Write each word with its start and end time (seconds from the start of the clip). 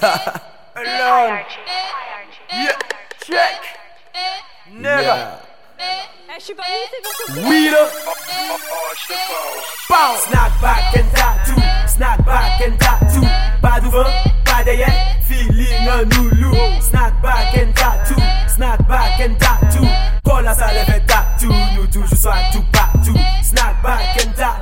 Alone. 0.00 1.44
Yeah, 2.50 2.78
check. 3.24 3.60
Never. 4.70 5.38
Weeder. 7.36 7.88
Bow. 9.88 10.16
Snack 10.16 10.60
back 10.60 10.96
and 10.96 11.10
tattoo. 11.12 11.60
Snack 11.86 12.24
back 12.24 12.60
and 12.62 12.78
tattoo. 12.78 13.26
Pas 13.60 13.80
devant, 13.80 14.10
pas 14.44 14.64
derrière. 14.64 15.16
Feeling 15.22 15.88
un 15.88 16.04
loulou. 16.04 16.54
Snack 16.80 17.20
back 17.22 17.54
and 17.56 17.72
tattoo. 17.74 18.20
Snack 18.48 18.86
back 18.88 19.20
and 19.20 19.38
tattoo. 19.38 19.86
Paul 20.24 20.46
a 20.46 20.54
sa 20.54 20.72
lèvre 20.72 21.04
tattoo. 21.06 21.52
Nous 21.76 21.86
toujours 21.86 22.18
soit 22.18 22.42
tout 22.52 22.64
partout. 22.72 23.18
Snack 23.42 23.82
back 23.82 24.24
and 24.24 24.32
tattoo. 24.34 24.61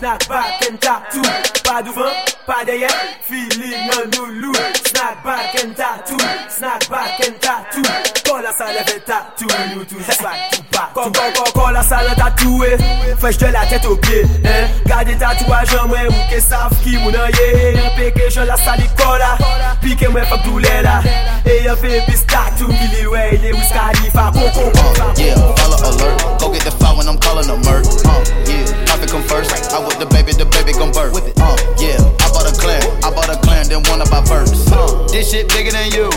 Snack 0.00 0.28
back 0.30 0.66
and 0.66 0.80
tattoo. 0.80 1.20
Pas 1.62 1.82
devant, 1.82 2.00
pas 2.46 2.64
derrière. 2.64 2.88
Feeling 3.22 3.74
un 3.92 4.16
loulou. 4.16 4.50
Snack 4.82 5.22
back 5.22 5.62
and 5.62 5.74
tattoo. 5.74 6.16
Snack 6.48 6.88
back 6.88 7.20
and 7.20 7.38
tattoo. 7.38 7.82
Paul 8.24 8.46
a 8.46 8.52
sa 8.56 8.72
lèvre 8.72 9.04
tattoo. 9.04 9.46
Nous 9.74 9.84
toujours 9.84 10.14
soit 10.14 10.30
tout 10.52 10.62
partout. 10.72 10.92
Quand, 10.94 11.12
quand, 11.12 11.32
quand, 11.36 11.52
quand 11.52 11.68
la 11.68 11.82
salle 11.82 12.06
tatouée. 12.16 12.78
Fraîche 13.18 13.36
de 13.36 13.48
la 13.48 13.66
tête 13.66 13.84
aux 13.84 13.96
pieds. 13.96 14.24
Hein. 14.42 14.68
Gardez 14.86 15.16
tatouage 15.16 15.74
en 15.74 15.88
moi. 15.88 15.98
Mou 16.08 16.34
que 16.34 16.40
savent 16.40 16.72
qui 16.82 16.96
moun 16.96 17.14
en 17.14 17.26
eh, 17.28 17.36
yé. 17.36 17.74
Eh, 17.74 17.78
un 17.78 17.90
eh. 18.00 18.10
péché, 18.10 18.30
je 18.30 18.40
la 18.40 18.56
sali 18.56 18.88
cola. 18.96 19.36
Ah. 19.38 19.76
Pique 19.82 20.08
moi, 20.08 20.22
fuck 20.22 20.42
tous 20.44 20.56
les 20.56 20.80
là. 20.80 21.02
Et 21.44 21.68
un 21.68 21.76
fait 21.76 22.02
bis 22.08 22.24
tattoo. 22.24 22.68
Qui 22.68 22.96
l'île, 22.96 23.08
ouais, 23.08 23.32
il 23.34 23.44
est 23.44 23.52
où 23.52 23.60
Scalifa. 23.60 24.30
Con, 24.32 24.40
uh, 24.40 24.50
con, 24.50 24.94
con. 24.94 25.14
Yeah, 25.22 25.34
follow 25.56 25.76
alert. 25.76 26.40
Go 26.40 26.50
get 26.50 26.64
the 26.64 26.70
file 26.70 26.96
when 26.96 27.06
I'm 27.06 27.18
calling 27.18 27.50
a 27.50 27.56
murk. 27.56 27.84
Uh, 28.06 28.24
yeah, 28.46 28.89
profit 29.00 29.10
come 29.10 29.22
first. 29.22 29.72
I 29.72 29.80
with 29.80 29.98
the 29.98 30.06
baby, 30.06 30.32
the 30.32 30.44
baby 30.44 30.72
gon' 30.72 30.92
birth. 30.92 31.16
Uh, 31.16 31.56
yeah, 31.80 31.96
I 32.20 32.28
bought 32.32 32.48
a 32.48 32.54
clan, 32.56 32.82
I 33.02 33.10
bought 33.10 33.28
a 33.28 33.38
clan, 33.40 33.68
then 33.68 33.82
one 33.88 34.00
of 34.00 34.10
my 34.10 34.20
birds. 34.24 34.68
Uh, 34.70 35.06
this 35.08 35.30
shit 35.30 35.48
bigger 35.48 35.72
than 35.72 35.90
you. 35.92 36.10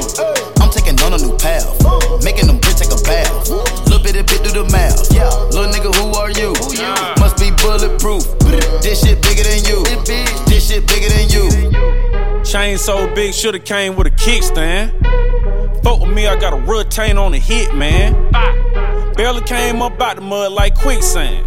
I'm 0.59 0.69
taking 0.69 0.99
on 1.01 1.13
a 1.13 1.17
new 1.17 1.35
path, 1.37 1.67
making 2.23 2.47
them 2.47 2.59
bitch 2.59 2.83
take 2.83 2.91
a 2.91 2.99
bath. 3.03 3.49
Little 3.87 4.03
bit 4.03 4.15
of 4.19 4.27
bit 4.27 4.43
through 4.43 4.63
the 4.63 4.67
mouth. 4.71 4.99
Yeah, 5.13 5.29
little 5.55 5.71
nigga, 5.71 5.91
who 5.95 6.11
are 6.19 6.31
you? 6.31 6.51
Must 7.19 7.37
be 7.39 7.51
bulletproof. 7.63 8.23
This 8.83 9.03
shit 9.03 9.21
bigger 9.23 9.43
than 9.43 9.63
you. 9.63 9.83
This 10.45 10.67
shit 10.67 10.87
bigger 10.87 11.09
than 11.09 11.29
you. 11.31 12.43
Chain 12.43 12.77
so 12.77 13.07
big, 13.15 13.33
shoulda 13.33 13.59
came 13.59 13.95
with 13.95 14.07
a 14.07 14.11
kickstand. 14.11 14.91
Fuck 15.83 16.01
with 16.01 16.13
me, 16.13 16.27
I 16.27 16.35
got 16.35 16.53
a 16.53 16.57
retain 16.57 17.17
on 17.17 17.31
the 17.31 17.39
hit, 17.39 17.73
man. 17.75 18.31
Barely 19.15 19.41
came 19.41 19.81
up 19.81 20.01
out 20.01 20.15
the 20.15 20.21
mud 20.21 20.51
like 20.51 20.75
quicksand. 20.75 21.45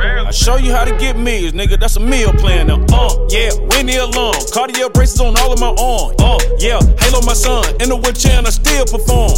I 0.00 0.30
show 0.30 0.56
you 0.56 0.72
how 0.72 0.84
to 0.84 0.96
get 0.96 1.16
meals, 1.16 1.52
nigga. 1.52 1.78
That's 1.78 1.96
a 1.96 2.00
meal 2.00 2.32
plan 2.32 2.68
now. 2.68 2.84
Uh, 2.92 3.26
yeah, 3.28 3.50
Winnie 3.70 3.96
alone. 3.96 4.34
Cartier 4.52 4.88
braces 4.88 5.20
on 5.20 5.36
all 5.38 5.52
of 5.52 5.60
my 5.60 5.74
arms. 5.76 6.16
Uh, 6.18 6.38
yeah, 6.58 6.80
Halo 6.98 7.20
my 7.26 7.34
son. 7.34 7.64
In 7.80 7.90
the 7.90 7.96
wheelchair 7.96 8.38
and 8.38 8.46
I 8.46 8.50
still 8.50 8.86
perform. 8.86 9.32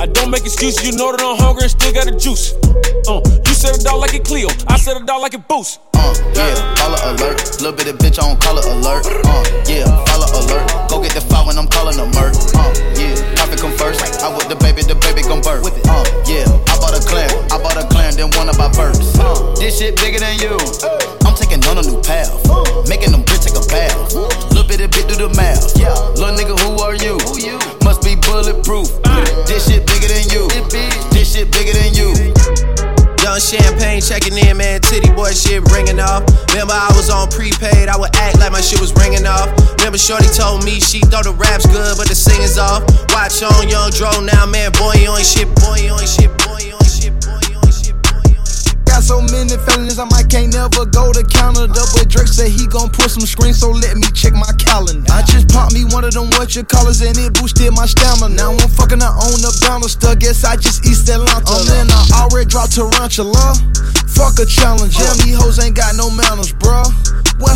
I 0.00 0.06
don't 0.06 0.30
make 0.30 0.42
excuses, 0.42 0.84
you 0.86 0.96
know 0.96 1.12
that 1.12 1.20
I'm 1.20 1.36
hungry 1.36 1.64
and 1.64 1.70
still 1.70 1.92
got 1.92 2.06
the 2.06 2.16
juice. 2.16 2.54
Uh, 3.08 3.20
you 3.46 3.54
said 3.54 3.76
it 3.76 3.86
out 3.86 3.98
like 3.98 4.14
it 4.14 4.24
Cleo. 4.24 4.48
I 4.68 4.78
said 4.78 4.96
it 4.96 5.08
out 5.08 5.20
like 5.20 5.34
it 5.34 5.46
Boost. 5.48 5.80
Uh, 5.94 6.14
yeah, 6.34 6.74
follow 6.76 6.98
alert. 7.12 7.40
Little 7.60 7.72
bit 7.72 7.88
of 7.88 7.98
bitch 7.98 8.18
I 8.18 8.28
don't 8.28 8.40
call 8.40 8.56
color 8.56 8.72
alert. 8.72 9.04
Uh, 9.06 9.64
yeah, 9.68 9.84
follow 10.06 10.28
alert. 10.40 10.73
Remember, 39.94 40.26
Shorty 40.26 40.34
told 40.34 40.64
me 40.64 40.80
she 40.82 40.98
thought 41.06 41.22
the 41.22 41.30
rap's 41.38 41.70
good, 41.70 41.94
but 41.94 42.10
the 42.10 42.18
singing's 42.18 42.58
off. 42.58 42.82
Watch 43.14 43.46
on 43.46 43.70
Young 43.70 43.94
Dro 43.94 44.10
now, 44.26 44.42
man. 44.42 44.74
Boy, 44.74 44.98
you 44.98 45.14
ain't 45.14 45.22
shit. 45.22 45.46
Boy, 45.62 45.86
you 45.86 45.94
ain't 45.94 46.10
shit. 46.10 46.34
Boy, 46.42 46.66
you 46.66 46.74
ain't 46.74 46.90
shit. 46.90 47.14
Boy, 47.22 47.38
you 47.46 47.62
ain't 47.62 47.70
shit. 47.70 47.94
Boy, 48.02 48.18
you 48.26 48.42
ain't 48.42 48.50
shit. 48.50 48.74
Got 48.90 49.06
so 49.06 49.22
many 49.22 49.54
felonies, 49.54 50.02
I 50.02 50.10
might 50.10 50.26
can't 50.26 50.50
never 50.50 50.82
go 50.82 51.14
to 51.14 51.22
Canada. 51.22 51.78
But 51.94 52.10
Drake 52.10 52.26
said 52.26 52.50
he 52.50 52.66
gon' 52.66 52.90
pull 52.90 53.06
some 53.06 53.22
screens, 53.22 53.62
so 53.62 53.70
let 53.70 53.94
me 53.94 54.10
check 54.10 54.34
my 54.34 54.50
calendar. 54.58 55.06
I 55.14 55.22
just 55.30 55.46
popped 55.54 55.70
me 55.70 55.86
one 55.86 56.02
of 56.02 56.10
them 56.10 56.26
what 56.34 56.58
you 56.58 56.66
callers, 56.66 56.98
and 56.98 57.14
it 57.14 57.30
boosted 57.38 57.70
my 57.78 57.86
stamina. 57.86 58.34
Now 58.34 58.50
I'm 58.50 58.66
fucking 58.74 58.98
I 58.98 59.14
own 59.30 59.38
the 59.46 59.54
banister. 59.62 60.18
Guess 60.18 60.42
I 60.42 60.58
just 60.58 60.82
East 60.90 61.06
Atlanta. 61.06 61.46
Oh, 61.46 61.62
I'm 61.70 61.86
I 62.10 62.26
already 62.26 62.50
dropped 62.50 62.74
Tarantula. 62.74 63.54
Fuck 64.10 64.42
a 64.42 64.46
challenge, 64.46 64.98
yeah, 64.98 65.14
me 65.22 65.38
hoes 65.38 65.62
ain't 65.62 65.78
got 65.78 65.94
no 65.94 66.10
manners, 66.10 66.50
bruh. 66.50 66.90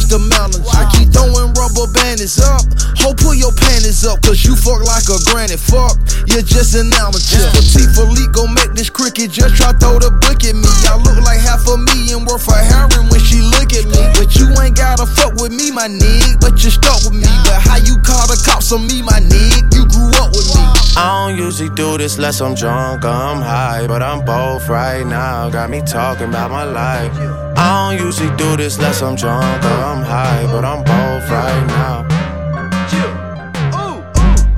The 0.08 0.16
manners? 0.16 0.64
I 0.72 0.88
keep 0.88 1.12
throwing 1.12 1.52
rubber 1.52 1.84
bandits 1.92 2.40
up. 2.40 2.64
Ho, 3.04 3.12
pull 3.12 3.36
your 3.36 3.52
panties 3.52 4.08
up, 4.08 4.24
cause 4.24 4.40
you 4.40 4.56
fuck 4.56 4.80
like 4.80 5.04
a 5.04 5.20
granny. 5.28 5.60
Fuck, 5.60 6.00
you're 6.24 6.40
just 6.40 6.72
an 6.72 6.88
amateur. 6.96 7.44
Petite 7.52 7.92
leak 8.16 8.32
gon' 8.32 8.56
make 8.56 8.72
this 8.72 8.88
cricket 8.88 9.28
just 9.28 9.60
try 9.60 9.76
throw 9.76 10.00
the 10.00 10.08
book 10.24 10.40
at 10.48 10.56
me. 10.56 10.72
I 10.88 10.96
look 10.96 11.20
like 11.20 11.44
half 11.44 11.60
a 11.68 11.76
million 11.76 12.24
worth 12.24 12.48
of 12.48 12.56
heroin 12.56 13.12
when 13.12 13.20
she 13.20 13.44
look 13.44 13.68
at 13.76 13.84
me. 13.84 14.00
But 14.16 14.32
you 14.32 14.48
ain't 14.56 14.80
gotta 14.80 15.04
fuck 15.04 15.36
with 15.36 15.52
me, 15.52 15.68
my 15.68 15.92
nig. 15.92 16.40
But 16.40 16.56
you 16.64 16.72
stuck 16.72 17.04
with 17.04 17.12
me. 17.12 17.28
But 17.44 17.60
how 17.60 17.76
you 17.76 18.00
call 18.00 18.24
the 18.32 18.40
cops 18.40 18.72
on 18.72 18.88
me, 18.88 19.04
my 19.04 19.20
nig? 19.20 19.60
You 19.76 19.84
grew 19.92 20.08
up 20.24 20.32
with 20.32 20.48
me. 20.56 20.64
I 20.96 21.28
don't 21.28 21.36
usually 21.36 21.68
do 21.76 22.00
this 22.00 22.16
unless 22.16 22.40
I'm 22.40 22.56
drunk 22.56 23.04
or 23.04 23.12
I'm 23.12 23.44
high, 23.44 23.84
but 23.84 24.00
I'm 24.00 24.24
both 24.24 24.72
right 24.72 25.04
now. 25.04 25.52
Got 25.52 25.68
me 25.68 25.84
talking 25.84 26.32
about 26.32 26.48
my 26.48 26.64
life. 26.64 27.47
I 27.58 27.90
don't 27.90 28.06
usually 28.06 28.30
do 28.36 28.56
this 28.56 28.76
unless 28.76 29.02
I'm 29.02 29.16
drunk 29.16 29.64
or 29.64 29.82
I'm 29.82 30.04
high, 30.04 30.46
but 30.46 30.64
I'm 30.64 30.86
both 30.86 31.26
right 31.26 31.66
now. 31.66 32.06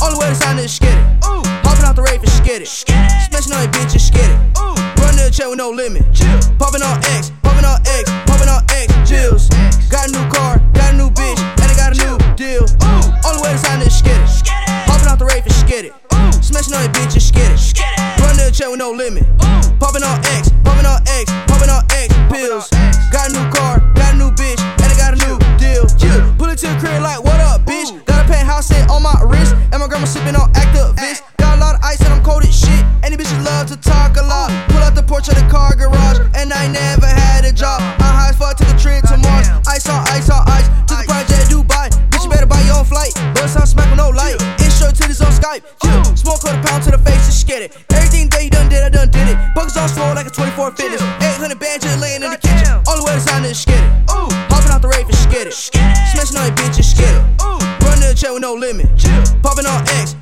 Only 0.05 0.19
way 0.21 0.29
to 0.29 0.35
sign 0.35 0.59
is 0.59 0.77
skid 0.77 0.93
it. 0.93 1.25
Hopping 1.65 1.87
out 1.89 1.97
the 1.97 2.03
rave 2.05 2.21
and 2.21 2.29
skid 2.29 2.61
it. 2.61 2.69
Smashing 2.69 3.57
on 3.57 3.65
your 3.65 3.73
bitch 3.73 3.97
and 3.97 4.05
skid 4.05 4.29
it. 4.29 4.37
Run 5.01 5.17
to 5.17 5.25
the 5.25 5.33
chair 5.33 5.49
with 5.49 5.57
no 5.57 5.71
limit. 5.71 6.05
Popping 6.61 6.85
on 6.85 7.01
X, 7.17 7.33
popping 7.41 7.65
on 7.65 7.81
X, 7.89 8.05
popping 8.29 8.53
on 8.53 8.69
X. 8.69 8.93
Jills. 9.09 9.49
Got 9.89 10.09
a 10.09 10.13
new 10.13 10.29
car, 10.29 10.61
got 10.77 10.93
a 10.93 10.97
new 11.01 11.09
bitch, 11.09 11.41
and 11.41 11.73
I 11.73 11.75
got 11.81 11.97
a 11.97 12.05
new 12.05 12.21
deal. 12.37 12.69
Ooh 12.69 13.25
Only 13.25 13.41
way 13.41 13.57
to 13.57 13.61
sign 13.65 13.81
is 13.81 13.97
skid 13.97 14.13
it. 14.13 14.29
Hopping 14.85 15.09
out 15.09 15.17
the 15.17 15.25
rave 15.25 15.49
and 15.49 15.57
skid 15.57 15.89
it. 15.89 15.97
Smashing 16.45 16.77
on 16.77 16.85
your 16.85 16.93
bitch 16.93 17.17
and 17.17 17.25
skid 17.25 17.49
it. 17.49 18.21
Run 18.21 18.37
to 18.37 18.45
the 18.45 18.53
chair 18.53 18.69
with 18.69 18.79
no 18.79 18.93
limit. 18.93 19.25
Popping 19.81 20.05
on 20.05 20.21
X, 20.37 20.53
popping 20.61 20.85
on 20.85 21.01
X, 21.09 21.33
popping 21.49 21.73
on 21.73 21.81
X 21.97 22.13
pills. 22.29 22.69
Got 23.11 23.31
a 23.31 23.33
new 23.35 23.51
car, 23.51 23.83
got 23.99 24.15
a 24.15 24.17
new 24.17 24.31
bitch, 24.31 24.63
and 24.63 24.87
I 24.87 24.95
got 24.95 25.15
a 25.15 25.21
new 25.27 25.35
deal. 25.59 25.83
Yeah. 25.99 26.23
Pull 26.39 26.47
it 26.47 26.59
to 26.63 26.71
the 26.71 26.79
crib 26.79 27.03
like, 27.03 27.19
what 27.19 27.41
up, 27.43 27.67
bitch? 27.67 27.91
Got 28.07 28.25
a 28.25 28.29
penthouse 28.29 28.69
set 28.69 28.89
on 28.89 29.03
my 29.03 29.19
wrist, 29.27 29.53
and 29.75 29.83
my 29.83 29.89
grandma 29.89 30.07
sipping 30.07 30.37
on 30.37 30.47
Actavis. 30.55 31.19
Got 31.37 31.59
a 31.59 31.61
lot 31.61 31.75
of 31.75 31.83
ice 31.83 31.99
and 32.01 32.15
I'm 32.15 32.23
cold 32.23 32.45
as 32.45 32.55
shit. 32.55 32.79
And 33.03 33.11
these 33.11 33.27
bitches 33.27 33.45
love 33.45 33.67
to 33.67 33.77
talk 33.77 34.17
a 34.17 34.23
lot. 34.23 34.55
Pull 34.71 34.79
out 34.79 34.95
the 34.95 35.03
porch 35.03 35.27
of 35.27 35.35
the 35.35 35.43
car 35.51 35.75
garage, 35.75 36.23
and 36.39 36.53
I 36.53 36.69
never 36.71 37.07
had 37.07 37.45
a 37.45 37.53
job. 37.53 37.83
I'm 37.99 38.15
high 38.15 38.31
as 38.31 38.39
fuck, 38.39 38.57
took 38.57 38.71
a 38.71 38.79
trip 38.79 39.03
to 39.11 39.19
Mars. 39.19 39.51
Ice 39.67 39.89
on 39.91 40.07
ice 40.15 40.31
on 40.31 40.47
ice, 40.47 40.71
took 40.87 41.03
a 41.03 41.05
project 41.11 41.51
Dubai. 41.51 41.91
Bitch, 42.15 42.23
you 42.23 42.31
better 42.31 42.47
buy 42.47 42.63
your 42.63 42.79
own 42.79 42.85
flight. 42.85 43.11
Bust 43.35 43.59
out 43.59 43.67
smack 43.67 43.91
with 43.91 43.99
no 43.99 44.11
light. 44.15 44.39
Intro 44.63 44.95
to 44.95 45.03
this 45.11 45.21
on 45.21 45.35
Skype. 45.35 45.67
Yeah. 45.83 46.03
Smoke 46.15 46.47
quarter 46.47 46.63
pound 46.63 46.85
to 46.85 46.93
the 46.93 46.99
face, 47.03 47.27
just 47.27 47.49
get 47.49 47.63
it. 47.63 47.75
Everything 47.91 48.29
that 48.31 48.45
you 48.45 48.51
done 48.51 48.69
did, 48.69 48.87
I 48.87 48.89
done 48.89 49.11
did 49.11 49.27
it. 49.27 49.37
Buckets 49.55 49.77
on 49.77 49.89
swole 49.89 50.15
like 50.15 50.27
a 50.27 50.31
24 50.31 50.71
fitness. 50.79 51.03
With 58.33 58.43
no 58.43 58.55
limit. 58.55 58.87
Popping 59.43 59.67
on 59.67 59.83
X, 59.89 60.15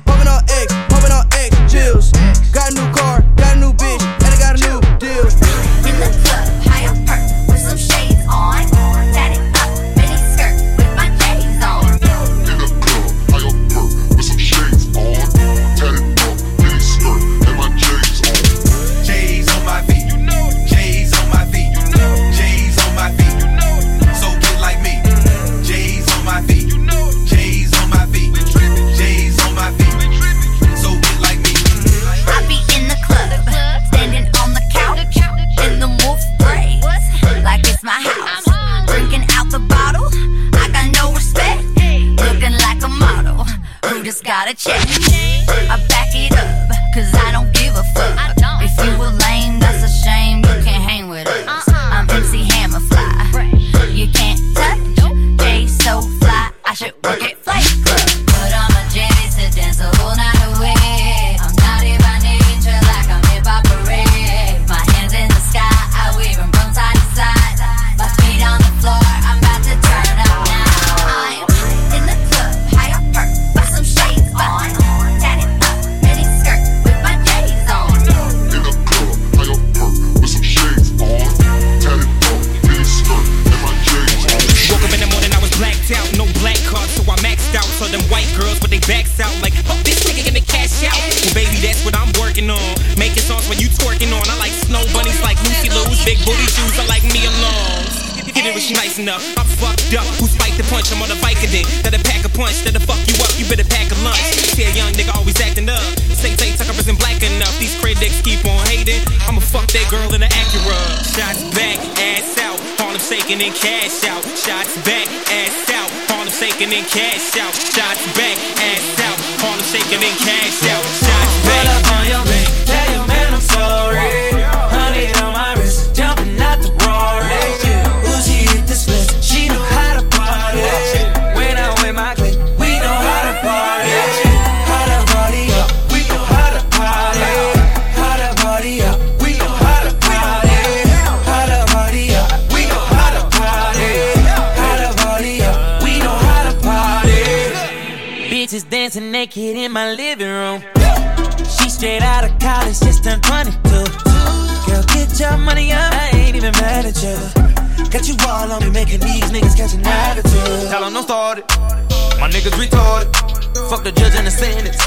the 163.91 164.01
judge 164.01 164.15
and 164.15 164.27
the 164.27 164.31
sentence. 164.31 164.77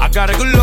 I 0.00 0.08
got 0.08 0.30
a 0.30 0.34
good 0.34 0.54
look. 0.54 0.59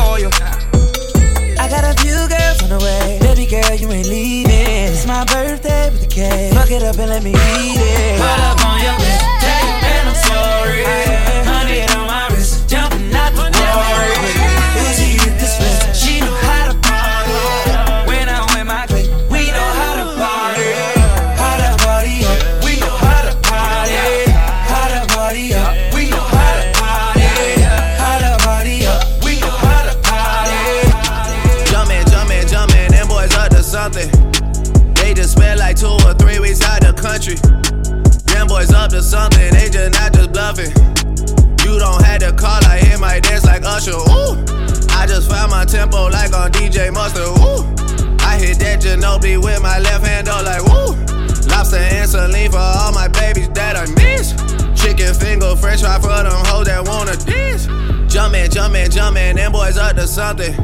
something. 60.17 60.55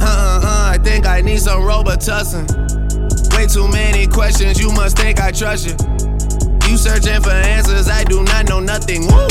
Uh 0.00 0.06
uh 0.06 0.40
uh, 0.40 0.70
I 0.72 0.78
think 0.78 1.04
I 1.04 1.20
need 1.20 1.40
some 1.40 1.62
Robitussin. 1.62 2.46
Way 3.34 3.48
too 3.48 3.66
many 3.66 4.06
questions, 4.06 4.60
you 4.60 4.70
must 4.70 4.96
think 4.96 5.18
I 5.18 5.32
trust 5.32 5.66
you. 5.66 5.74
You 6.70 6.76
searching 6.76 7.20
for 7.20 7.34
answers, 7.34 7.88
I 7.88 8.04
do 8.04 8.22
not 8.22 8.48
know 8.48 8.60
nothing. 8.60 9.02
Woo! 9.08 9.26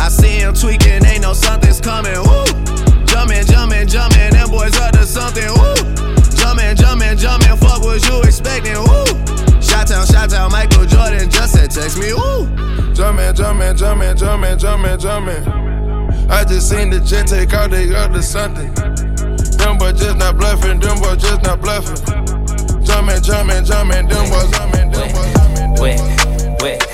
I 0.00 0.08
see 0.08 0.40
him 0.40 0.54
tweaking, 0.54 1.04
ain't 1.04 1.20
no 1.20 1.34
something's 1.34 1.78
coming. 1.78 2.16
Woo! 2.16 2.44
Jumpin', 3.04 3.44
jumpin', 3.44 3.86
jumpin'. 3.86 4.32
them 4.32 4.48
boys 4.48 4.74
up 4.80 4.92
to 4.92 5.04
something. 5.04 5.44
Woo! 5.44 5.76
Jumpin', 6.32 6.74
jumpin', 6.74 7.18
jumpin'. 7.18 7.58
fuck 7.58 7.82
what 7.82 8.00
you 8.08 8.22
expecting. 8.22 8.80
Woo! 8.80 9.04
Shout 9.60 9.90
out, 9.90 10.08
shout 10.08 10.32
out, 10.32 10.50
Michael 10.50 10.86
Jordan 10.86 11.28
just 11.28 11.52
said 11.52 11.70
text 11.70 11.98
me. 11.98 12.14
Woo! 12.14 12.48
Jumpin', 12.94 13.36
jumpin', 13.36 13.76
jumpin', 13.76 14.16
jumpin', 14.16 14.58
jumpin', 14.58 14.98
jumpin'. 14.98 15.63
I 16.34 16.42
just 16.42 16.68
seen 16.68 16.90
the 16.90 16.98
jet 16.98 17.28
take 17.28 17.54
out 17.54 17.70
the 17.70 17.96
other 17.96 18.20
Sunday. 18.20 18.66
Them 19.56 19.78
boys 19.78 20.00
just 20.00 20.16
not 20.16 20.36
bluffing, 20.36 20.80
them 20.80 20.98
boys 20.98 21.22
just 21.22 21.44
not 21.44 21.60
bluffing. 21.60 21.94
Jumpin', 22.82 23.22
jumpin', 23.22 23.64
jumpin', 23.64 24.08
them 24.08 24.28
boys, 24.28 24.50
jumpin', 24.50 24.90
them 24.90 25.12
boys, 25.12 25.32
jumpin', 25.32 25.74
them 25.74 26.56
boys. 26.58 26.93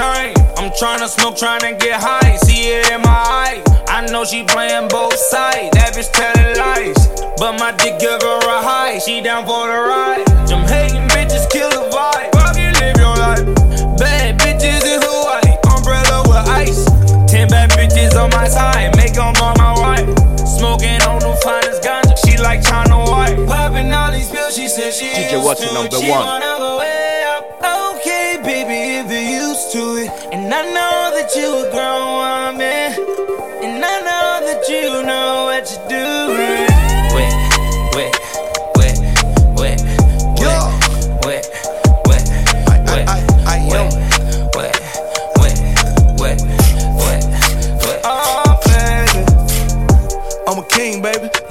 turn. 0.00 0.32
I'm 0.56 0.72
trying 0.78 1.00
to 1.00 1.08
smoke, 1.08 1.36
trying 1.36 1.60
to 1.60 1.72
get 1.76 2.00
high. 2.00 2.36
See 2.48 2.72
it 2.72 2.90
in 2.90 3.02
my 3.02 3.20
eye. 3.44 3.62
I 3.88 4.06
know 4.10 4.24
she 4.24 4.44
playing 4.44 4.88
both 4.88 5.16
sides. 5.16 5.70
That 5.76 5.92
bitch 5.92 6.08
telling 6.16 6.56
lies. 6.56 6.96
But 7.36 7.60
my 7.60 7.72
dick 7.76 8.00
give 8.00 8.22
her 8.22 8.40
a 8.40 8.58
high. 8.64 8.98
She 8.98 9.20
down 9.20 9.44
for 9.44 9.68
the 9.68 9.76
ride. 9.76 10.24
Them 10.48 10.64
hating 10.64 11.04
bitches 11.12 11.44
kill 11.52 11.68
the 11.68 11.84
vibe. 11.92 12.32
Fuck 12.32 12.56
you, 12.56 12.72
live 12.80 12.96
your 12.96 13.16
life. 13.24 13.44
Bad 14.00 14.40
bitches 14.40 14.84
in 14.88 15.04
Hawaii. 15.04 15.52
Umbrella 15.68 16.24
with 16.28 16.48
ice. 16.48 16.84
Ten 17.28 17.48
bad 17.48 17.70
bitches 17.76 18.16
on 18.16 18.30
my 18.30 18.48
side. 18.48 18.96
Make 18.96 19.14
them 19.14 19.36
all 19.36 19.54
my 19.60 19.74
wife. 19.84 20.08
Smoking 20.48 21.00
on 21.04 21.20
the 21.20 21.36
finest 21.44 21.82
ganja. 21.84 22.16
She 22.24 22.40
like 22.40 22.64
China 22.64 23.04
White. 23.04 23.36
Popping 23.46 23.92
all 23.92 24.12
these 24.12 24.30
pills. 24.30 24.56
She 24.56 24.68
said 24.68 24.94
she 24.94 25.12
DJ 25.12 25.44
Watson 25.44 25.74
number 25.74 26.00
one. 26.00 27.09
And 30.52 30.58
I 30.58 30.62
know 30.62 31.12
that 31.14 31.36
you 31.36 31.64
a 31.64 31.70
grown 31.70 32.56
woman. 32.56 32.90
And 33.62 33.84
I 33.84 34.00
know 34.00 34.44
that 34.46 34.68
you 34.68 35.00
know 35.04 35.44
what 35.44 35.70
you're 35.70 35.88
doing. 35.88 36.70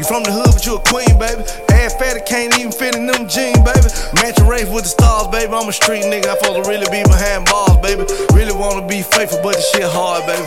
From 0.10 0.24
the 0.24 0.32
hood, 0.32 0.53
but 0.56 0.65
you 0.65 0.75
a 0.75 0.79
queen, 0.79 1.20
baby. 1.20 1.69
Ass 1.89 1.98
fatty 1.98 2.22
can't 2.22 2.53
even 2.60 2.72
fit 2.72 2.93
in 2.93 3.10
them 3.10 3.25
jeans, 3.25 3.58
baby. 3.65 3.89
Mansion 4.13 4.46
race 4.46 4.69
with 4.69 4.86
the 4.86 4.93
stars, 4.93 5.25
baby. 5.34 5.50
I'm 5.50 5.65
a 5.65 5.74
street 5.74 6.05
nigga. 6.05 6.29
I 6.29 6.38
supposed 6.38 6.62
to 6.62 6.69
really 6.69 6.86
be 6.93 7.01
behind 7.01 7.50
bars, 7.50 7.81
baby. 7.81 8.05
Really 8.38 8.53
wanna 8.53 8.86
be 8.86 9.01
faithful, 9.01 9.41
but 9.41 9.58
the 9.58 9.65
shit 9.74 9.89
hard, 9.89 10.22
baby. 10.29 10.46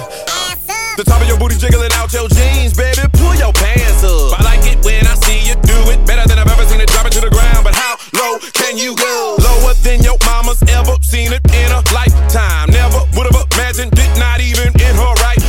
The 0.95 1.03
top 1.03 1.19
of 1.19 1.27
your 1.27 1.43
booty 1.43 1.59
jiggling 1.59 1.91
out 1.99 2.15
your 2.15 2.31
jeans, 2.31 2.79
baby. 2.79 3.03
Pull 3.19 3.35
your 3.43 3.51
pants 3.59 4.07
up. 4.07 4.39
I 4.39 4.55
like 4.55 4.63
it 4.71 4.79
when 4.87 5.03
I 5.03 5.19
see 5.27 5.43
you 5.43 5.59
do 5.67 5.75
it. 5.91 5.99
Better 6.07 6.23
than 6.31 6.39
I've 6.39 6.47
ever 6.47 6.63
seen 6.63 6.79
it 6.79 6.87
drop 6.95 7.11
it 7.11 7.13
to 7.19 7.23
the 7.27 7.33
ground. 7.35 7.67
But 7.67 7.75
how 7.75 7.99
low 8.15 8.39
can 8.55 8.79
you 8.79 8.95
go? 8.95 9.35
Lower 9.43 9.75
than 9.83 9.99
your 10.07 10.23
mama's 10.23 10.63
ever 10.71 10.95
seen 11.03 11.35
it 11.35 11.43
in 11.51 11.75
a 11.75 11.83
lifetime. 11.91 12.71
Never 12.71 13.03
would 13.19 13.27
have 13.27 13.41
imagined 13.51 13.99
it, 13.99 14.11
not 14.15 14.39
even 14.39 14.71
in 14.79 14.95
her 14.95 15.15
right. 15.27 15.43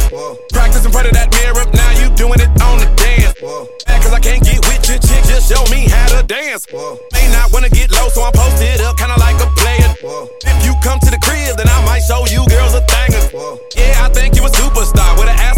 Practice 0.49 0.89
in 0.89 0.89
front 0.89 1.05
of 1.05 1.13
that 1.13 1.29
mirror. 1.37 1.69
Now 1.77 1.91
you 2.01 2.09
doing 2.17 2.41
it 2.41 2.49
on 2.65 2.81
the 2.81 2.89
dance. 2.97 3.37
Cause 4.13 4.21
I 4.21 4.29
can't 4.29 4.43
get 4.45 4.61
with 4.69 4.85
your 4.87 4.99
chick, 5.01 5.25
just 5.25 5.49
show 5.49 5.65
me 5.73 5.89
how 5.89 6.05
to 6.13 6.21
dance. 6.21 6.67
May 6.69 7.33
not 7.33 7.51
wanna 7.51 7.69
get 7.69 7.89
low, 7.89 8.09
so 8.09 8.21
I'm 8.21 8.31
posted 8.31 8.79
up, 8.81 8.95
kinda 8.95 9.17
like 9.17 9.41
a 9.41 9.49
player. 9.57 9.89
If 10.45 10.65
you 10.65 10.75
come 10.83 10.99
to 10.99 11.09
the 11.09 11.17
crib, 11.17 11.57
then 11.57 11.67
I 11.67 11.83
might 11.83 12.05
show 12.05 12.21
you 12.29 12.45
girls 12.45 12.75
a 12.75 12.81
thing. 12.85 13.09
Yeah, 13.75 14.05
I 14.05 14.09
think 14.13 14.35
you 14.35 14.45
a 14.45 14.49
superstar. 14.49 15.17
With 15.17 15.29
an 15.29 15.39
ass 15.39 15.52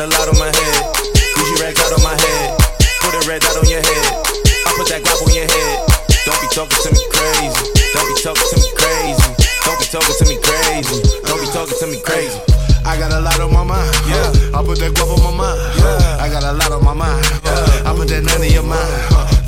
got 0.00 0.08
a 0.08 0.16
lot 0.16 0.28
on 0.32 0.38
my 0.40 0.48
head. 0.48 0.80
Gucci 1.36 1.60
rag 1.60 1.76
out 1.76 1.92
on 1.92 2.00
my 2.00 2.16
head. 2.16 2.56
Put 3.04 3.12
a 3.12 3.20
red 3.28 3.42
dot 3.44 3.56
on 3.60 3.68
your 3.68 3.84
head. 3.84 4.08
I 4.64 4.72
put 4.72 4.88
that 4.88 5.04
Glock 5.04 5.20
on 5.20 5.34
your 5.36 5.44
head. 5.44 5.76
Don't 6.24 6.40
be 6.40 6.48
talking 6.56 6.80
to 6.80 6.88
me 6.88 7.04
crazy. 7.12 7.60
Don't 7.92 8.08
be 8.08 8.16
talking 8.24 8.48
to 8.48 8.56
me 8.64 8.70
crazy. 8.80 9.28
Don't 9.60 9.76
be 9.76 9.84
talking 9.92 10.16
to 10.16 10.24
me 10.24 10.36
crazy. 10.40 10.96
Don't 11.28 11.36
be 11.36 11.48
talking 11.52 11.76
to 11.76 11.86
me 11.92 12.00
crazy. 12.00 12.40
I 12.88 12.96
got 12.96 13.12
a 13.12 13.20
lot 13.20 13.44
on 13.44 13.52
my 13.52 13.60
mind. 13.60 13.92
Yeah. 14.08 14.56
I 14.56 14.64
put 14.64 14.80
that 14.80 14.96
guap 14.96 15.12
on 15.12 15.20
my 15.20 15.36
mind. 15.36 15.60
Yeah. 15.76 16.24
I 16.24 16.32
got 16.32 16.48
a 16.48 16.56
lot 16.56 16.72
on 16.72 16.80
my 16.80 16.96
mind. 16.96 17.20
I 17.84 17.92
put 17.92 18.08
that 18.08 18.24
none 18.24 18.40
in 18.40 18.56
your 18.56 18.64
mind. 18.64 18.88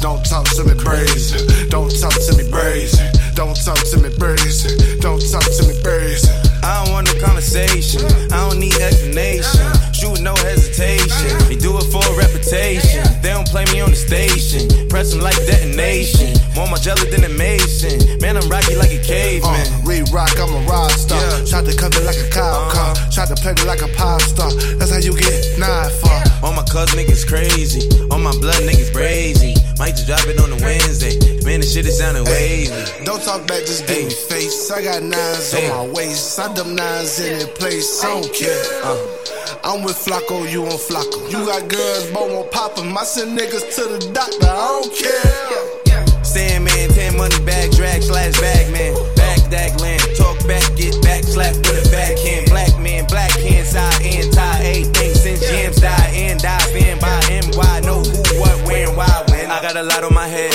Don't 0.04 0.20
talk 0.20 0.44
to 0.52 0.68
me 0.68 0.76
crazy. 0.76 1.48
Don't 1.72 1.88
talk 1.96 2.12
to 2.12 2.32
me 2.36 2.44
crazy. 2.52 3.00
Don't 3.32 3.56
talk 3.56 3.80
to 3.80 3.96
me 4.04 4.12
crazy. 4.20 5.00
Don't 5.00 5.22
talk 5.32 5.48
to 5.48 5.62
me 5.64 5.80
crazy. 5.80 6.28
I 6.60 6.84
don't 6.84 6.92
want 6.92 7.08
no 7.08 7.16
conversation. 7.24 8.04
I 8.28 8.52
don't 8.52 8.60
need 8.60 8.76
explanation. 8.76 9.81
Shoot 10.02 10.18
no 10.18 10.34
hesitation. 10.42 11.30
They 11.46 11.54
do 11.54 11.78
it 11.78 11.86
for 11.94 12.02
a 12.02 12.14
reputation. 12.18 13.06
They 13.22 13.30
don't 13.30 13.46
play 13.46 13.62
me 13.70 13.86
on 13.86 13.94
the 13.94 13.96
station. 13.96 14.66
Press 14.90 15.14
them 15.14 15.22
like 15.22 15.38
detonation. 15.46 16.34
More 16.58 16.66
my 16.66 16.74
jelly 16.82 17.06
than 17.06 17.22
a 17.22 17.30
mason. 17.30 18.18
Man, 18.18 18.36
I'm 18.36 18.50
rocky 18.50 18.74
like 18.74 18.90
a 18.90 18.98
caveman. 18.98 19.62
Uh, 19.62 19.86
we 19.86 20.02
rock, 20.10 20.34
I'm 20.42 20.50
a 20.50 20.66
rock 20.66 20.90
star. 20.90 21.22
Yeah. 21.22 21.46
Shot 21.46 21.70
to 21.70 21.74
cover 21.78 22.02
like 22.02 22.18
a 22.18 22.26
cow 22.34 22.66
car. 22.74 22.98
Shot 23.14 23.30
to 23.30 23.38
play 23.38 23.54
me 23.54 23.62
like 23.62 23.82
a 23.82 23.86
pop 23.94 24.20
star. 24.22 24.50
That's 24.74 24.90
how 24.90 24.98
you 24.98 25.14
get 25.14 25.38
nine 25.54 25.86
for. 26.02 26.10
All 26.42 26.50
my 26.50 26.66
cuz 26.66 26.90
niggas 26.98 27.22
crazy. 27.22 27.86
All 28.10 28.18
my 28.18 28.34
blood 28.42 28.58
niggas 28.66 28.90
brazy. 28.90 29.54
Might 29.78 29.94
just 29.94 30.10
drop 30.10 30.26
it 30.26 30.34
on 30.42 30.50
a 30.50 30.58
Wednesday. 30.66 31.14
Man, 31.46 31.62
the 31.62 31.66
shit 31.66 31.86
is 31.86 32.02
sounding 32.02 32.26
wavy. 32.26 32.74
Don't 33.06 33.22
talk 33.22 33.46
back, 33.46 33.62
just 33.70 33.86
give 33.86 34.02
me 34.02 34.10
face. 34.10 34.66
I 34.66 34.82
got 34.82 35.00
nines 35.00 35.54
on 35.54 35.62
my 35.70 35.94
waist. 35.94 36.40
I 36.40 36.52
them 36.54 36.74
nines 36.74 37.20
in 37.22 37.38
the 37.38 37.46
place. 37.46 38.02
I 38.02 38.18
don't 38.18 38.34
care. 38.34 38.66
Uh, 38.82 39.21
I'm 39.64 39.82
with 39.82 39.96
Flacco, 39.96 40.50
you 40.50 40.64
on 40.64 40.78
Flacco. 40.78 41.30
You 41.30 41.46
got 41.46 41.68
girls, 41.68 42.10
but 42.10 42.28
won't 42.28 42.50
pop 42.50 42.78
'em. 42.78 42.96
I 42.96 43.04
send 43.04 43.38
niggas 43.38 43.74
to 43.76 43.82
the 43.92 44.10
doctor. 44.12 44.46
I 44.46 44.80
don't 44.80 44.92
care. 44.94 46.24
Sandman, 46.24 46.88
10 46.90 47.16
money 47.16 47.38
bag, 47.44 47.72
drag 47.72 48.02
slash 48.02 48.38
bag 48.40 48.72
man. 48.72 48.94
Back 49.16 49.38
that 49.50 49.80
land, 49.80 50.02
talk 50.16 50.38
back, 50.46 50.64
get 50.76 51.00
back, 51.02 51.24
slap 51.24 51.54
with 51.54 51.86
a 51.86 51.90
backhand. 51.90 52.46
Black 52.48 52.78
man, 52.78 53.04
black 53.06 53.30
hand, 53.32 53.66
side 53.66 54.02
and 54.02 54.32
tie. 54.32 54.84
things 54.94 55.20
since 55.20 55.40
jams 55.40 55.76
die 55.76 56.10
and 56.14 56.40
die. 56.40 56.58
Fan 56.72 56.98
by 57.00 57.20
MY, 57.28 57.80
know 57.80 58.00
who, 58.00 58.40
what, 58.40 58.56
where, 58.66 58.88
and 58.88 58.96
why. 58.96 59.24
When 59.28 59.50
I 59.50 59.60
got 59.60 59.76
a 59.76 59.82
lot 59.82 60.04
on 60.04 60.14
my 60.14 60.26
head, 60.26 60.52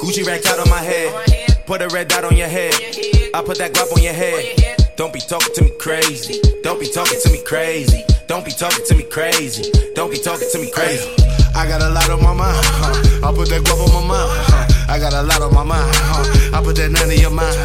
Gucci 0.00 0.26
racked 0.26 0.46
out 0.46 0.58
on 0.58 0.68
my 0.68 0.82
head. 0.82 1.56
Put 1.66 1.82
a 1.82 1.88
red 1.88 2.08
dot 2.08 2.24
on 2.24 2.36
your 2.36 2.48
head. 2.48 2.74
I 3.34 3.42
put 3.44 3.58
that 3.58 3.72
guap 3.72 3.96
on 3.96 4.02
your 4.02 4.12
head. 4.12 4.81
Don't 4.96 5.12
be 5.12 5.20
talking 5.20 5.54
to 5.54 5.64
me 5.64 5.70
crazy. 5.78 6.38
Don't 6.62 6.78
be 6.78 6.86
talking 6.86 7.18
to 7.18 7.30
me 7.32 7.42
crazy. 7.42 8.04
Don't 8.26 8.44
be 8.44 8.50
talking 8.50 8.84
to 8.86 8.94
me 8.94 9.04
crazy. 9.04 9.72
Don't 9.94 10.10
be 10.10 10.18
talking 10.18 10.48
to 10.52 10.58
me 10.58 10.70
crazy. 10.70 11.08
I 11.54 11.66
got 11.66 11.80
a 11.80 11.88
lot 11.88 12.10
on 12.10 12.22
my 12.22 12.34
mind. 12.34 12.60
Huh. 12.60 13.28
I 13.28 13.34
put 13.34 13.48
that 13.48 13.62
guap 13.62 13.80
on 13.80 14.04
my 14.04 14.08
mind. 14.08 14.30
Huh. 14.48 14.92
I 14.92 14.98
got 14.98 15.14
a 15.14 15.22
lot 15.22 15.40
on 15.40 15.54
my 15.54 15.64
mind. 15.64 15.90
Huh. 15.96 16.58
I 16.58 16.62
put 16.62 16.76
that 16.76 16.90
none 16.90 17.10
in 17.10 17.20
your 17.20 17.30
mind. 17.30 17.56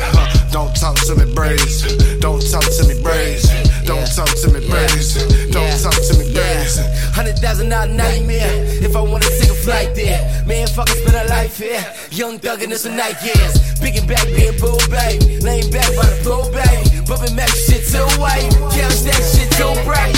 Don't 0.51 0.73
talk 0.75 0.95
to 0.95 1.15
me 1.15 1.33
braids. 1.33 1.83
Don't 2.19 2.41
talk 2.49 2.63
to 2.63 2.87
me 2.87 3.01
braids. 3.03 3.66
Don't 3.87 4.05
talk 4.13 4.27
to 4.43 4.47
me 4.51 4.59
braids. 4.67 5.15
Don't 5.49 5.81
talk 5.81 5.95
to 5.95 6.13
me 6.19 6.33
braids. 6.33 6.77
Hundred 7.15 7.39
thousand 7.39 7.69
dollar 7.69 7.87
nightmare. 7.87 8.51
If 8.83 8.95
I 8.97 9.01
wanna 9.01 9.25
take 9.39 9.49
a 9.49 9.55
flight 9.55 9.95
there, 9.95 10.19
man, 10.45 10.67
fuck, 10.67 10.89
I 10.89 10.93
spend 10.93 11.15
a 11.15 11.29
life 11.29 11.57
here. 11.57 11.83
Young 12.11 12.37
thug 12.37 12.61
and 12.63 12.73
it's 12.73 12.85
a 12.85 12.91
night 12.91 13.15
years. 13.23 13.79
Big 13.79 13.95
and 13.95 14.07
back, 14.07 14.25
being 14.35 14.59
bull, 14.59 14.77
baby. 14.91 15.39
Laying 15.39 15.71
back 15.71 15.87
by 15.95 16.03
the 16.03 16.19
pool, 16.21 16.51
baby. 16.51 16.99
Bumping 17.07 17.35
Mac 17.35 17.47
shit 17.47 17.87
too 17.87 18.03
white. 18.19 18.51
Couch 18.75 19.07
that 19.07 19.23
shit 19.31 19.49
too 19.55 19.71
bright. 19.87 20.15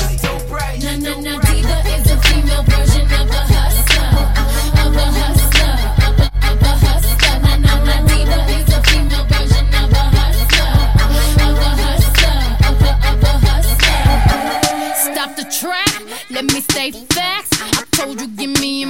Na 0.81 0.97
na 0.97 1.21
na 1.21 1.38
diva 1.38 1.45
is 1.45 1.48
facts. 16.91 17.50
I 17.62 17.84
told 17.91 18.22
you 18.22 18.27
give 18.27 18.60
me 18.60 18.84
a 18.84 18.88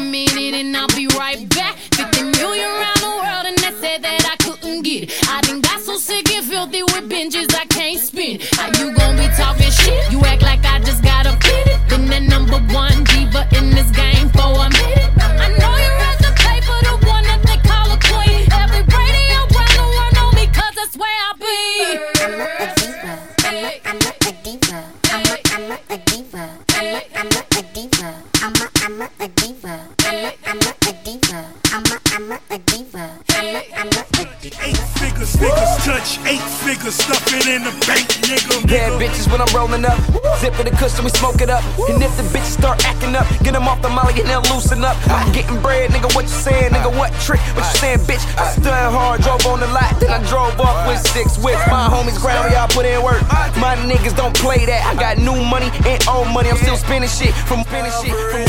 It 41.00 41.06
we 41.06 41.12
smoke 41.12 41.39
it 41.39 41.50
up. 41.50 41.63
And 41.88 42.03
if 42.03 42.12
the 42.18 42.24
bitches 42.24 42.60
start 42.60 42.84
acting 42.84 43.15
up, 43.15 43.25
get 43.39 43.53
them 43.53 43.70
off 43.70 43.82
the 43.82 43.88
molly 43.88 44.20
and 44.20 44.27
they'll 44.27 44.44
loosen 44.51 44.84
up. 44.84 44.98
I'm 45.08 45.32
getting 45.32 45.56
bread, 45.62 45.91
nigga. 45.91 46.13
What 46.13 46.24
you 46.24 46.36
saying, 46.44 46.74
nigga? 46.74 46.91
What 46.91 47.13
trick? 47.24 47.39
What 47.56 47.63
you 47.72 47.79
saying, 47.79 48.00
bitch? 48.00 48.20
I 48.38 48.51
stood 48.51 48.68
hard, 48.68 49.22
drove 49.22 49.46
on 49.48 49.62
the 49.62 49.68
lot, 49.68 49.98
then 50.01 50.12
I 50.12 50.20
drove 50.27 50.60
off 50.60 50.88
with 50.88 51.00
six 51.00 51.38
whips. 51.38 51.63
My 51.72 51.88
homies 51.88 52.20
ground, 52.20 52.51
y'all 52.51 52.68
put 52.68 52.86
in 52.86 53.01
work. 53.01 53.22
My 53.56 53.79
niggas 53.88 54.15
don't 54.18 54.36
play 54.36 54.65
that. 54.65 54.84
I 54.84 54.94
got 55.00 55.18
new 55.18 55.39
money 55.48 55.72
and 55.88 56.03
old 56.10 56.27
money. 56.34 56.50
I'm 56.50 56.58
still 56.58 56.75
spending 56.75 57.10
shit 57.10 57.34
from 57.48 57.63
spending 57.63 57.94
shit 58.03 58.15
from. 58.32 58.49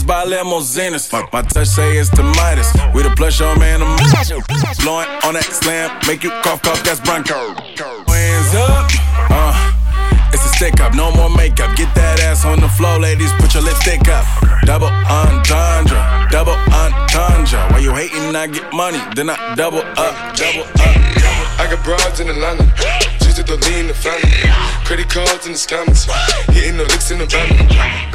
My 0.00 0.06
by 0.06 0.24
limousines. 0.24 1.12
My, 1.12 1.42
touch 1.42 1.68
say 1.68 1.98
it's 1.98 2.08
the 2.10 2.22
Midas. 2.22 2.72
We 2.94 3.02
the 3.02 3.10
plush 3.10 3.40
on 3.42 3.58
man, 3.58 3.82
I'm 3.82 3.96
blowing 4.80 5.08
on 5.24 5.34
that 5.34 5.44
slam. 5.44 5.90
Make 6.06 6.24
you 6.24 6.30
cough, 6.42 6.62
cough, 6.62 6.82
that's 6.82 7.00
Bronco. 7.00 7.52
Hands 8.08 8.54
up, 8.56 8.88
uh. 9.28 9.52
It's 10.32 10.44
a 10.46 10.48
stick 10.56 10.80
up, 10.80 10.94
no 10.94 11.12
more 11.12 11.28
makeup. 11.28 11.76
Get 11.76 11.94
that 11.94 12.20
ass 12.20 12.46
on 12.46 12.60
the 12.60 12.68
floor, 12.68 12.98
ladies. 12.98 13.30
Put 13.36 13.52
your 13.52 13.62
lipstick 13.62 14.08
up. 14.08 14.24
Double 14.64 14.88
entendre, 14.88 16.00
double 16.30 16.56
entendre. 16.72 17.60
Why 17.68 17.80
you 17.84 17.92
hating? 17.92 18.34
I 18.34 18.46
get 18.46 18.72
money, 18.72 19.00
then 19.14 19.28
I 19.28 19.36
double 19.56 19.84
up, 20.00 20.14
double 20.32 20.64
up. 20.64 20.96
I 21.60 21.68
got 21.68 21.84
broads 21.84 22.20
in 22.20 22.30
Atlanta, 22.30 22.64
just 23.20 23.36
to 23.36 23.42
the 23.42 23.60
lean 23.68 23.88
the 23.88 23.94
family. 23.94 24.32
Credit 24.88 25.08
cards 25.08 25.44
in 25.44 25.52
the 25.52 25.58
scammers, 25.58 26.08
hitting 26.48 26.78
the 26.78 26.84
licks 26.84 27.10
in 27.10 27.18
the 27.18 27.26
van. 27.26 27.52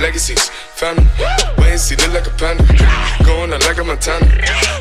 Legacies, 0.01 0.49
family, 0.77 1.09
wait 1.57 1.73
and 1.73 1.81
see, 1.81 1.95
look 1.97 2.13
like 2.13 2.27
a 2.27 2.33
panda. 2.37 2.61
Going 3.25 3.51
out 3.51 3.65
like 3.65 3.77
a 3.77 3.83
Montana, 3.83 4.29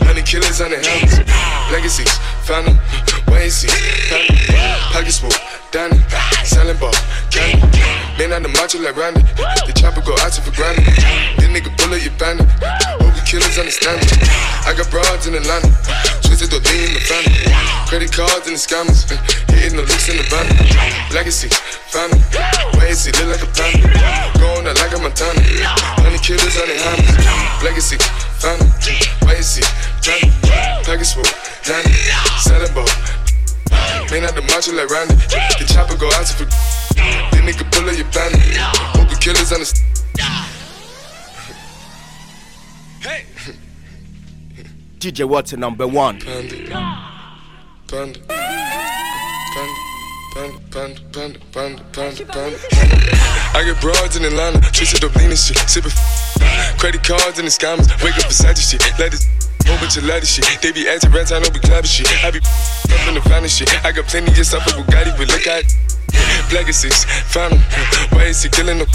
honey 0.04 0.20
killers 0.20 0.60
on 0.60 0.70
the 0.70 0.76
helmets. 0.76 1.24
Legacies, 1.72 2.12
family, 2.44 2.76
wait 3.32 3.48
and 3.48 3.52
see, 3.52 3.72
family. 4.12 4.36
Pockets 4.92 5.18
full, 5.18 5.32
Danny, 5.72 5.96
selling 6.44 6.76
ball, 6.76 6.92
candy. 7.32 7.64
Man 8.20 8.32
on 8.32 8.42
the 8.42 8.48
macho 8.60 8.78
like 8.78 8.96
Randy, 8.96 9.22
the 9.64 9.72
chopper 9.72 10.02
go 10.04 10.12
out 10.20 10.32
to 10.36 10.40
for 10.42 10.52
granted. 10.52 10.84
This 11.40 11.48
nigga 11.48 11.72
bullet 11.80 12.04
your 12.04 12.12
bandit, 12.20 12.46
killers 13.26 13.58
understand 13.58 13.98
it. 14.06 14.22
I 14.62 14.70
got 14.70 14.86
broads 14.86 15.26
in 15.26 15.34
Atlanta, 15.34 15.74
twisted 16.22 16.46
the 16.54 16.62
lean 16.62 16.86
in 16.86 16.94
the 16.94 17.02
family. 17.02 17.42
Credit 17.90 18.10
cards 18.14 18.46
and 18.46 18.54
the 18.54 18.62
scammers, 18.62 19.02
eh, 19.10 19.18
hitting 19.50 19.76
the 19.76 19.82
licks 19.82 20.06
in 20.06 20.16
the 20.16 20.26
van. 20.30 20.46
Legacy, 21.10 21.50
family, 21.90 22.22
and 22.86 22.94
see, 22.94 23.10
look 23.18 23.34
like 23.34 23.42
a 23.42 23.50
panda. 23.50 23.90
Going 24.38 24.70
out 24.70 24.78
like 24.78 24.94
a 24.94 24.98
Montana, 25.02 25.42
honey 25.98 26.22
killers 26.22 26.54
on 26.54 26.70
the 26.70 26.78
hammers. 26.78 27.66
Legacy, 27.66 27.98
family, 28.38 28.70
and 29.26 29.42
see, 29.42 29.66
family. 30.06 30.30
Package 30.86 31.18
full, 31.18 31.26
Danny, 31.66 31.90
selling 32.46 32.70
ball. 32.78 32.86
Man 34.06 34.22
out 34.22 34.38
the 34.38 34.42
macho 34.46 34.70
like 34.70 34.86
Randy, 34.86 35.18
the 35.58 35.66
chopper 35.66 35.98
go 35.98 36.06
out 36.14 36.30
to 36.30 36.32
for. 36.32 36.46
This 37.34 37.42
nigga 37.42 37.66
pull 37.74 37.90
up 37.90 37.96
your 37.98 38.06
bandit, 38.14 38.54
hope 38.94 39.10
the 39.10 39.18
killers 39.18 39.50
understand. 39.50 40.55
DJ 44.98 45.28
Water 45.28 45.56
number 45.56 45.86
one. 45.86 46.20
Panda, 46.20 46.56
panda. 47.86 48.20
I 53.54 53.62
get 53.64 53.80
broads 53.80 54.16
in 54.16 54.24
Atlanta, 54.24 54.60
twisted 54.72 55.04
up 55.04 55.14
lean 55.16 55.30
and 55.30 55.38
shit, 55.38 55.56
sipping 55.68 55.92
credit 56.78 57.02
cards 57.02 57.38
and 57.38 57.46
the 57.46 57.52
scammers. 57.52 57.88
Wake 58.02 58.16
up 58.18 58.28
beside 58.28 58.58
shit, 58.58 58.82
let 58.98 59.12
this 59.12 59.24
whole 59.66 59.78
bunch 59.78 59.96
of 59.96 60.04
lattice 60.04 60.32
shit. 60.32 60.44
They 60.60 60.72
be 60.72 60.88
acting 60.88 61.12
rats, 61.12 61.32
I 61.32 61.40
know 61.40 61.50
be 61.50 61.60
clapping 61.60 61.88
shit. 61.88 62.08
I 62.24 62.30
be 62.30 62.38
up 62.40 63.08
in 63.08 63.14
the 63.14 63.22
finest 63.22 63.58
shit. 63.58 63.68
I 63.84 63.92
got 63.92 64.06
plenty 64.06 64.32
of 64.38 64.46
stuff 64.46 64.64
with 64.66 64.76
Bugatti, 64.76 65.16
but 65.16 65.28
look 65.28 65.46
at 65.46 65.64
Legacies, 66.52 67.04
family, 67.26 67.58
why 68.10 68.24
is 68.24 68.42
he 68.42 68.48
killing 68.48 68.78
them? 68.78 68.88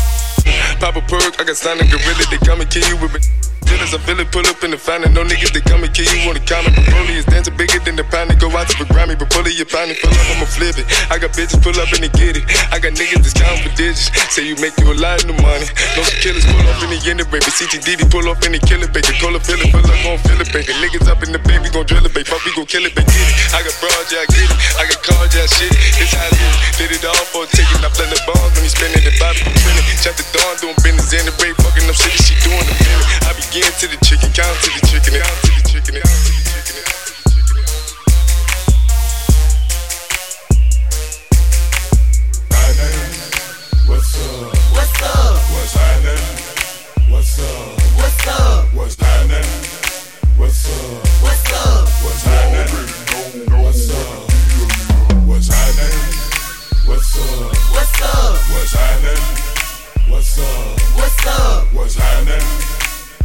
Pop 0.79 0.95
a 0.95 1.01
perk, 1.01 1.39
I 1.39 1.43
got 1.43 1.57
signed 1.57 1.81
a 1.81 1.85
gorilla, 1.85 2.25
they 2.29 2.37
come 2.45 2.61
and 2.61 2.69
kill 2.69 2.87
you 2.87 2.97
with 2.97 3.15
it. 3.15 3.25
Dealers, 3.71 3.93
I 3.95 3.99
feel 4.03 4.19
it, 4.19 4.27
pull 4.35 4.43
up 4.51 4.59
in 4.67 4.71
the 4.71 4.77
fountain. 4.77 5.13
No 5.15 5.23
niggas, 5.23 5.55
they 5.55 5.63
come 5.63 5.79
and 5.87 5.93
kill 5.95 6.03
you 6.11 6.27
on 6.27 6.35
the 6.35 6.43
counter. 6.43 6.75
Broly 6.91 7.15
is 7.15 7.25
dancing 7.25 7.55
bigger 7.55 7.79
than 7.79 7.95
the 7.95 8.03
pound. 8.03 8.33
Go 8.35 8.51
out 8.51 8.67
to 8.67 8.75
the 8.75 8.87
Grammy, 8.91 9.15
but 9.15 9.31
pull 9.31 9.47
it, 9.47 9.55
you 9.55 9.63
pound 9.63 9.95
it, 9.95 10.01
pull 10.03 10.11
up, 10.11 10.27
I'ma 10.35 10.43
flip 10.43 10.75
it. 10.75 10.83
I 11.07 11.15
got 11.15 11.31
bitches 11.31 11.61
pull 11.63 11.77
up 11.79 11.87
and 11.95 12.03
they 12.03 12.11
get 12.11 12.35
it. 12.35 12.43
I 12.73 12.83
got 12.83 12.97
niggas 12.99 13.23
that's 13.23 13.37
counting 13.37 13.63
for 13.63 13.71
digits. 13.79 14.11
Say 14.35 14.43
you 14.43 14.59
make 14.59 14.75
you 14.75 14.91
a 14.91 14.97
lot 14.97 15.23
of 15.23 15.31
money. 15.39 15.67
No 15.95 16.03
killers 16.19 16.43
pull 16.43 16.67
up 16.67 16.83
in 16.83 16.91
the 16.91 16.99
end 17.07 17.23
of 17.23 17.31
baby. 17.31 17.47
CTDD 17.47 18.11
pull 18.11 18.27
up 18.27 18.43
in 18.43 18.57
the 18.57 18.61
killer 18.65 18.91
baby. 18.91 19.13
Call 19.23 19.37
fill 19.39 19.61
it, 19.61 19.71
pull 19.71 19.85
up, 19.87 19.97
gon' 20.03 20.19
fill 20.25 20.41
it, 20.41 20.49
baby. 20.51 20.73
Niggas 20.83 21.07
up 21.07 21.23
in 21.23 21.31
the 21.31 21.39
baby, 21.47 21.71
gon' 21.71 21.87
drill 21.87 22.03
it, 22.03 22.11
baby. 22.11 22.27
Fuck, 22.27 22.43
we 22.43 22.51
gon' 22.57 22.67
kill 22.67 22.83
it, 22.83 22.91
baby. 22.91 23.07
Get 23.07 23.23
it. 23.23 23.55
I 23.55 23.63
got 23.63 23.75
broad, 23.79 24.05
yeah, 24.11 24.25
I 24.25 24.27
get 24.27 24.49
it. 24.51 24.59
I 24.75 24.83
got 24.89 24.99
cards, 24.99 25.31
yeah, 25.31 25.47
shit. 25.47 25.71
It's 26.01 26.11
how 26.11 26.27
I 26.27 26.33
live. 26.33 26.57
Did 26.75 26.91
it 26.97 27.05
all 27.07 27.20
for 27.29 27.43
a 27.43 27.47
ticket. 27.47 27.83
I 27.83 27.89
play 27.93 28.07
the 28.09 28.17
bombs 28.25 28.55
when 28.55 28.63
he 28.65 28.71
spinning 28.71 29.03
the 29.05 29.13
Bobby 29.21 29.43
spinning. 29.43 29.85
Chop 30.01 30.17
the 30.17 30.25
dawn, 30.33 30.57
doing 30.57 30.73
business 30.81 31.13
in 31.13 31.25
the 31.29 31.33
break, 31.37 31.53
fucking 31.61 31.85
up 31.85 31.93
shit, 31.93 32.17
she 32.17 32.33
doing 32.41 32.65
the 32.65 32.73
feeling. 32.73 33.05
I 33.29 33.37
begin 33.37 33.69
to 33.69 33.85
the 33.85 33.97
chicken, 34.01 34.33
count 34.33 34.57
to 34.65 34.69
the 34.73 34.81
chicken, 34.89 35.13
count 35.21 35.37
to 35.45 35.51
the 35.53 35.61
chicken, 35.69 35.93
count 36.01 36.09
to 36.09 36.31
the 36.33 36.41
chicken. 36.41 36.81
What's 43.85 44.17
up? 44.17 44.49
What's 44.73 45.01
up? 45.05 45.37
What's 45.53 45.73
happening? 45.77 46.25
What's 47.13 47.37
up? 47.37 47.77
What's 48.01 48.25
up? 48.25 48.73
What's 48.73 48.95
happening? 48.97 49.45
What's 50.37 50.65
up? 50.65 51.05
What's 51.21 51.45
up? 51.53 51.85
What's 52.01 52.23
happening? 52.25 53.61
What's 53.61 53.93
up? 53.93 54.30
What's 56.91 57.17
up? 57.17 57.55
What's 57.71 58.01
up? 58.01 58.35
What's 58.51 58.73
happening? 58.73 60.11
What's 60.11 60.39
up? 60.39 60.79
What's 60.97 61.25
up? 61.25 61.73
What's 61.73 61.95
happening? 61.95 62.80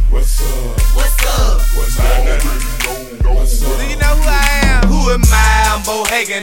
What's 0.09 0.41
up? 0.41 0.95
What's 0.95 1.25
up? 1.25 1.61
What's 1.75 1.97
happening? 1.97 3.35
What's 3.35 3.61
up? 3.63 3.77
Do 3.77 3.87
you 3.87 3.97
know 3.97 4.15
who 4.15 4.29
I 4.29 4.47
am? 4.63 4.87
Who 4.87 5.11
am 5.11 5.21
I? 5.31 5.57
I'm 5.77 5.83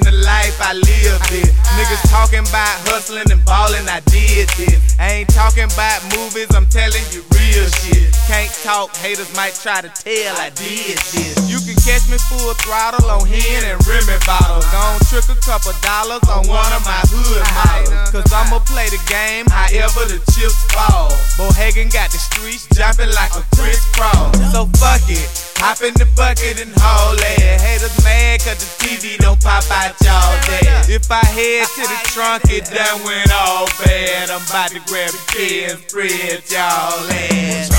the 0.07 0.15
life 0.23 0.55
I 0.63 0.73
live 0.75 1.19
this. 1.35 1.51
Niggas 1.75 2.07
talking 2.07 2.47
about 2.47 2.79
hustling 2.87 3.27
and 3.33 3.43
balling, 3.45 3.83
I 3.91 3.99
did 4.07 4.47
this. 4.55 4.79
I 5.03 5.25
ain't 5.25 5.31
talking 5.35 5.67
about 5.67 5.99
movies, 6.15 6.47
I'm 6.55 6.71
telling 6.71 7.03
you 7.11 7.27
real 7.35 7.67
shit. 7.83 8.15
Can't 8.31 8.53
talk, 8.63 8.95
haters 9.03 9.29
might 9.35 9.59
try 9.59 9.83
to 9.83 9.91
tell 9.91 10.33
I 10.39 10.55
did 10.55 10.97
this. 11.11 11.35
You 11.51 11.59
can 11.59 11.75
catch 11.83 12.07
me 12.07 12.23
full 12.31 12.55
throttle 12.63 13.11
on 13.11 13.27
hen 13.27 13.67
and 13.67 13.83
Remy 13.83 14.23
bottles. 14.23 14.63
Gon' 14.71 15.03
trick 15.11 15.27
a 15.27 15.37
couple 15.43 15.75
dollars 15.83 16.23
on 16.31 16.47
one 16.47 16.71
of 16.71 16.87
my 16.87 17.03
hood 17.11 17.43
models. 17.59 18.15
Cause 18.15 18.31
I'ma 18.31 18.63
play 18.63 18.87
the 18.95 19.03
game 19.11 19.51
however 19.51 20.07
the 20.07 20.23
chips 20.33 20.57
fall. 20.71 21.11
Bo 21.35 21.51
Hagen 21.59 21.91
got 21.91 22.15
the 22.15 22.19
streets 22.23 22.71
jumping 22.71 23.11
like 23.11 23.35
a 23.35 23.43
crisscross. 23.57 24.37
So 24.53 24.67
fuck 24.79 25.03
it, 25.11 25.27
hop 25.59 25.83
in 25.83 25.95
the 25.95 26.07
bucket 26.17 26.61
and 26.61 26.73
haul 26.77 27.17
it. 27.19 27.61
Haters 27.61 27.97
mad 28.05 28.41
cause 28.41 28.59
the 28.59 28.69
TV 28.85 29.19
don't 29.19 29.41
pop 29.43 29.65
out 29.71 29.95
y'all 30.03 30.35
day. 30.47 30.95
If 30.95 31.11
I 31.11 31.25
head 31.25 31.67
to 31.75 31.83
the 31.83 31.99
trunk, 32.11 32.45
it 32.51 32.67
done 32.71 33.03
went 33.05 33.33
all 33.33 33.67
bad. 33.85 34.31
I'm 34.31 34.43
about 34.47 34.71
to 34.71 34.81
grab 34.87 35.11
a 35.11 35.23
key 35.33 35.65
and 35.65 35.79
spread 35.81 36.43
y'all 36.51 37.03
ass. 37.11 37.71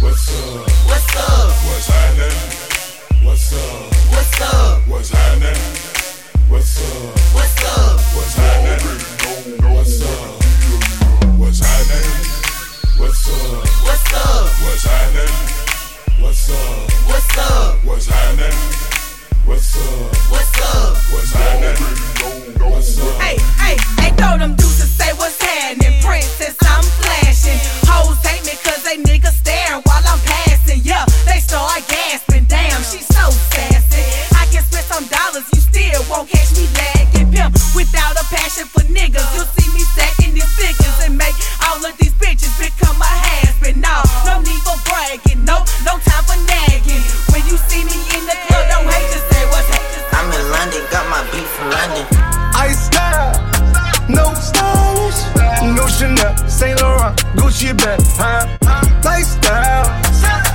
What's 0.00 0.30
up? 0.30 0.68
What's 0.86 1.16
up? 1.16 1.50
What's 1.66 1.86
happening? 1.88 3.26
What's 3.26 3.52
up? 3.52 3.92
What's 4.12 4.40
up? 4.40 4.88
What's 4.88 5.10
happening? 5.10 5.58
What's 6.48 6.78
up? 6.80 7.18
What's 7.34 7.62
up? 7.66 8.00
What's 8.14 8.34
happening? 8.36 8.98
What's 9.74 10.02
up? 10.02 10.42
What's 11.38 11.60
happening? 11.60 12.27
What's 12.98 13.30
up? 13.30 13.62
What's 13.86 14.12
up? 14.12 14.50
What's 14.66 14.82
happening? 14.82 15.30
What's 16.18 16.50
up? 16.50 16.90
What's 17.06 17.38
up? 17.38 17.84
What's 17.84 18.06
happening? 18.06 18.58
What's 19.46 19.76
up? 19.78 20.16
What's 20.26 20.58
up? 20.58 20.96
What's 21.14 21.30
happening? 21.30 21.78
What's 22.58 22.98
up? 22.98 23.22
Hey, 23.22 23.38
hey, 23.62 23.76
hey, 24.02 24.10
throw 24.18 24.36
them 24.36 24.56
deuces, 24.56 24.90
say 24.90 25.14
what's 25.14 25.40
happening. 25.40 25.94
Princess, 26.02 26.58
I'm 26.66 26.82
flashing. 26.98 27.62
Hoes 27.86 28.18
hate 28.26 28.42
me 28.42 28.58
cause 28.66 28.82
they 28.82 28.98
niggas 28.98 29.46
staring 29.46 29.80
while 29.86 30.02
I'm 30.02 30.18
passing. 30.26 30.82
Yeah, 30.82 31.06
they 31.22 31.38
start 31.38 31.86
gasping. 31.86 32.50
Damn, 32.50 32.82
she's 32.82 33.06
so 33.06 33.30
sassy. 33.54 34.02
I 34.34 34.50
can 34.50 34.66
spend 34.66 34.86
some 34.90 35.06
dollars, 35.06 35.46
you 35.54 35.62
still 35.62 36.02
won't 36.10 36.28
catch 36.28 36.50
me 36.58 36.66
lagging. 36.74 37.30
Pimp 37.30 37.54
without 37.78 38.18
a 38.18 38.26
passion 38.26 38.66
for 38.66 38.82
niggas. 38.90 39.22
You'll 39.38 39.46
see 39.54 39.70
me 39.70 39.86
stacking 39.86 40.34
these 40.34 40.50
figures 40.58 40.98
and 41.06 41.16
make 41.16 41.38
all 41.68 41.84
of 41.84 41.94
these 41.98 42.14
bitches 42.16 42.56
become 42.56 42.96
my 42.98 43.12
husband. 43.28 43.80
No, 43.84 44.00
no 44.24 44.40
need 44.40 44.60
for 44.64 44.78
bragging. 44.88 45.44
No, 45.44 45.60
no 45.84 46.00
time 46.00 46.24
for 46.24 46.38
nagging. 46.48 47.04
When 47.28 47.44
you 47.44 47.60
see 47.68 47.84
me 47.84 47.96
in 48.16 48.24
the 48.24 48.36
club, 48.48 48.64
don't 48.72 48.88
hate, 48.88 49.08
just 49.12 49.28
say 49.28 49.44
what's 49.52 49.68
hate. 49.68 49.84
Just 49.92 50.08
I'm 50.16 50.32
in 50.32 50.44
London, 50.48 50.82
got 50.88 51.04
my 51.12 51.20
beat 51.28 51.48
from 51.56 51.68
London. 51.68 52.04
I 52.56 52.72
style, 52.72 53.36
no 54.08 54.32
stylish. 54.32 55.20
No 55.76 55.84
Chanel, 55.86 56.32
Saint 56.48 56.80
Laurent, 56.80 57.14
Gucci 57.36 57.76
bag, 57.76 58.00
huh? 58.16 58.48
Lifestyle, 59.04 59.88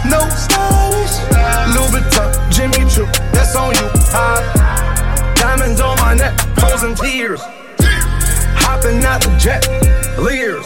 no 0.10 0.21
stylish. 0.34 1.15
Louis 1.78 1.91
Vuitton, 1.93 2.30
Jimmy 2.49 2.82
Choo, 2.89 3.06
that's 3.32 3.56
on 3.56 3.76
you, 3.76 3.88
huh? 4.10 4.41
Diamonds 5.36 5.80
on 5.80 5.95
my 5.97 6.15
neck, 6.15 6.34
frozen 6.58 6.95
tears. 6.95 7.41
Hopping 8.65 9.04
out 9.06 9.21
the 9.21 9.36
jet, 9.38 9.62
leers. 10.17 10.65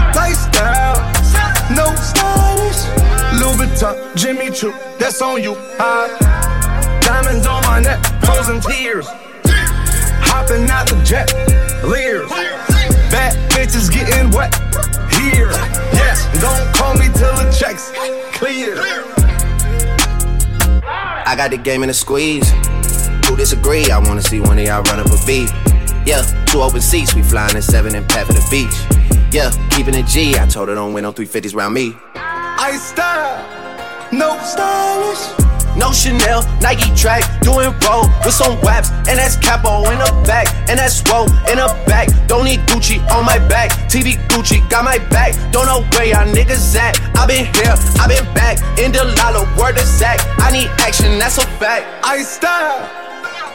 lifestyle, 0.15 0.97
no 1.75 1.93
stylish. 1.95 2.81
Louboutin, 3.39 4.15
Jimmy 4.15 4.51
Choo, 4.51 4.73
that's 4.99 5.21
on 5.21 5.41
you. 5.41 5.55
I, 5.79 6.99
diamonds 7.01 7.45
on 7.47 7.61
my 7.63 7.79
neck, 7.79 7.99
frozen 8.23 8.59
tears. 8.61 9.07
Hopping 10.23 10.69
out 10.69 10.87
the 10.87 11.01
jet, 11.03 11.31
leers. 11.83 12.29
Bad 13.11 13.35
bitches 13.51 13.91
getting 13.91 14.29
wet 14.31 14.53
here. 15.13 15.49
Yes, 15.93 16.27
don't 16.39 16.73
call 16.73 16.93
me 16.95 17.07
till 17.13 17.33
the 17.35 17.55
checks 17.57 17.91
clear. 18.37 18.75
I 20.83 21.35
got 21.35 21.51
the 21.51 21.57
game 21.57 21.83
in 21.83 21.89
a 21.89 21.93
squeeze. 21.93 22.49
Who 23.27 23.35
disagree? 23.35 23.89
I 23.91 23.99
wanna 23.99 24.21
see 24.21 24.39
one 24.39 24.57
of 24.57 24.65
y'all 24.65 24.83
run 24.83 24.99
up 24.99 25.07
a 25.07 25.25
beat. 25.25 25.51
Yeah, 26.05 26.23
two 26.45 26.61
open 26.61 26.81
seats, 26.81 27.13
we 27.13 27.21
flying 27.21 27.55
in 27.55 27.61
seven 27.61 27.95
and 27.95 28.07
pat 28.07 28.27
the 28.27 28.45
beach. 28.49 28.73
Yeah, 29.33 29.51
keeping 29.69 29.95
a 29.95 30.03
G, 30.03 30.37
I 30.37 30.45
told 30.47 30.69
her 30.69 30.75
don't 30.75 30.93
win 30.93 31.03
no 31.03 31.13
350s 31.13 31.55
round 31.55 31.73
me. 31.73 31.95
I 32.15 32.75
style, 32.77 34.11
no 34.11 34.37
stylish. 34.43 35.51
No 35.77 35.93
Chanel, 35.93 36.43
Nike 36.59 36.93
track, 36.95 37.23
doing 37.41 37.71
roll 37.87 38.03
with 38.25 38.33
some 38.33 38.59
waps, 38.61 38.91
and 39.07 39.17
that's 39.17 39.37
capo 39.37 39.89
in 39.89 39.99
the 39.99 40.23
back, 40.27 40.47
and 40.69 40.77
that's 40.77 41.01
roll 41.09 41.31
in 41.47 41.57
the 41.57 41.83
back. 41.87 42.09
Don't 42.27 42.43
need 42.43 42.59
Gucci 42.67 42.99
on 43.11 43.25
my 43.25 43.39
back, 43.47 43.71
TV 43.87 44.19
Gucci 44.27 44.67
got 44.69 44.83
my 44.83 44.97
back. 45.09 45.33
Don't 45.51 45.65
know 45.65 45.81
where 45.95 46.07
y'all 46.07 46.27
niggas 46.27 46.75
at. 46.75 46.99
I 47.15 47.25
been 47.25 47.45
here, 47.55 47.73
I 48.01 48.07
been 48.07 48.33
back, 48.33 48.57
in 48.77 48.91
the 48.91 49.05
lala, 49.17 49.47
word 49.57 49.77
to 49.77 49.85
Zach. 49.85 50.19
I 50.39 50.51
need 50.51 50.67
action, 50.79 51.17
that's 51.17 51.37
a 51.37 51.45
fact. 51.57 51.87
I 52.03 52.21
style 52.23 53.00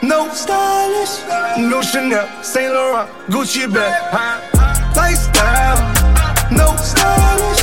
no 0.03 0.29
stylish, 0.33 1.21
no 1.59 1.83
Chanel, 1.83 2.27
Saint 2.43 2.73
Laurent, 2.73 3.09
Gucci 3.29 3.73
bag, 3.73 3.93
huh? 4.11 4.41
Lifestyle, 4.95 5.79
no 6.51 6.77
stylish, 6.77 7.63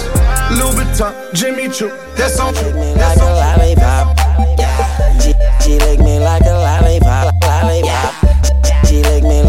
Louis 0.58 0.76
Vuitton, 0.76 1.14
Jimmy 1.34 1.70
Choo, 1.70 1.92
that's 2.16 2.40
on 2.40 2.54
you. 2.56 2.72
That's 2.96 3.20
like 3.20 3.30
on 3.30 3.32
a 3.32 3.36
lollipop, 3.36 4.18
yeah. 4.58 5.20
She, 5.60 5.78
lick 5.80 6.00
me 6.00 6.20
like 6.20 6.44
a 6.46 6.54
lollipop, 6.54 7.36
lollipop. 7.44 8.14
She 8.86 9.02
lick 9.04 9.24
me 9.24 9.43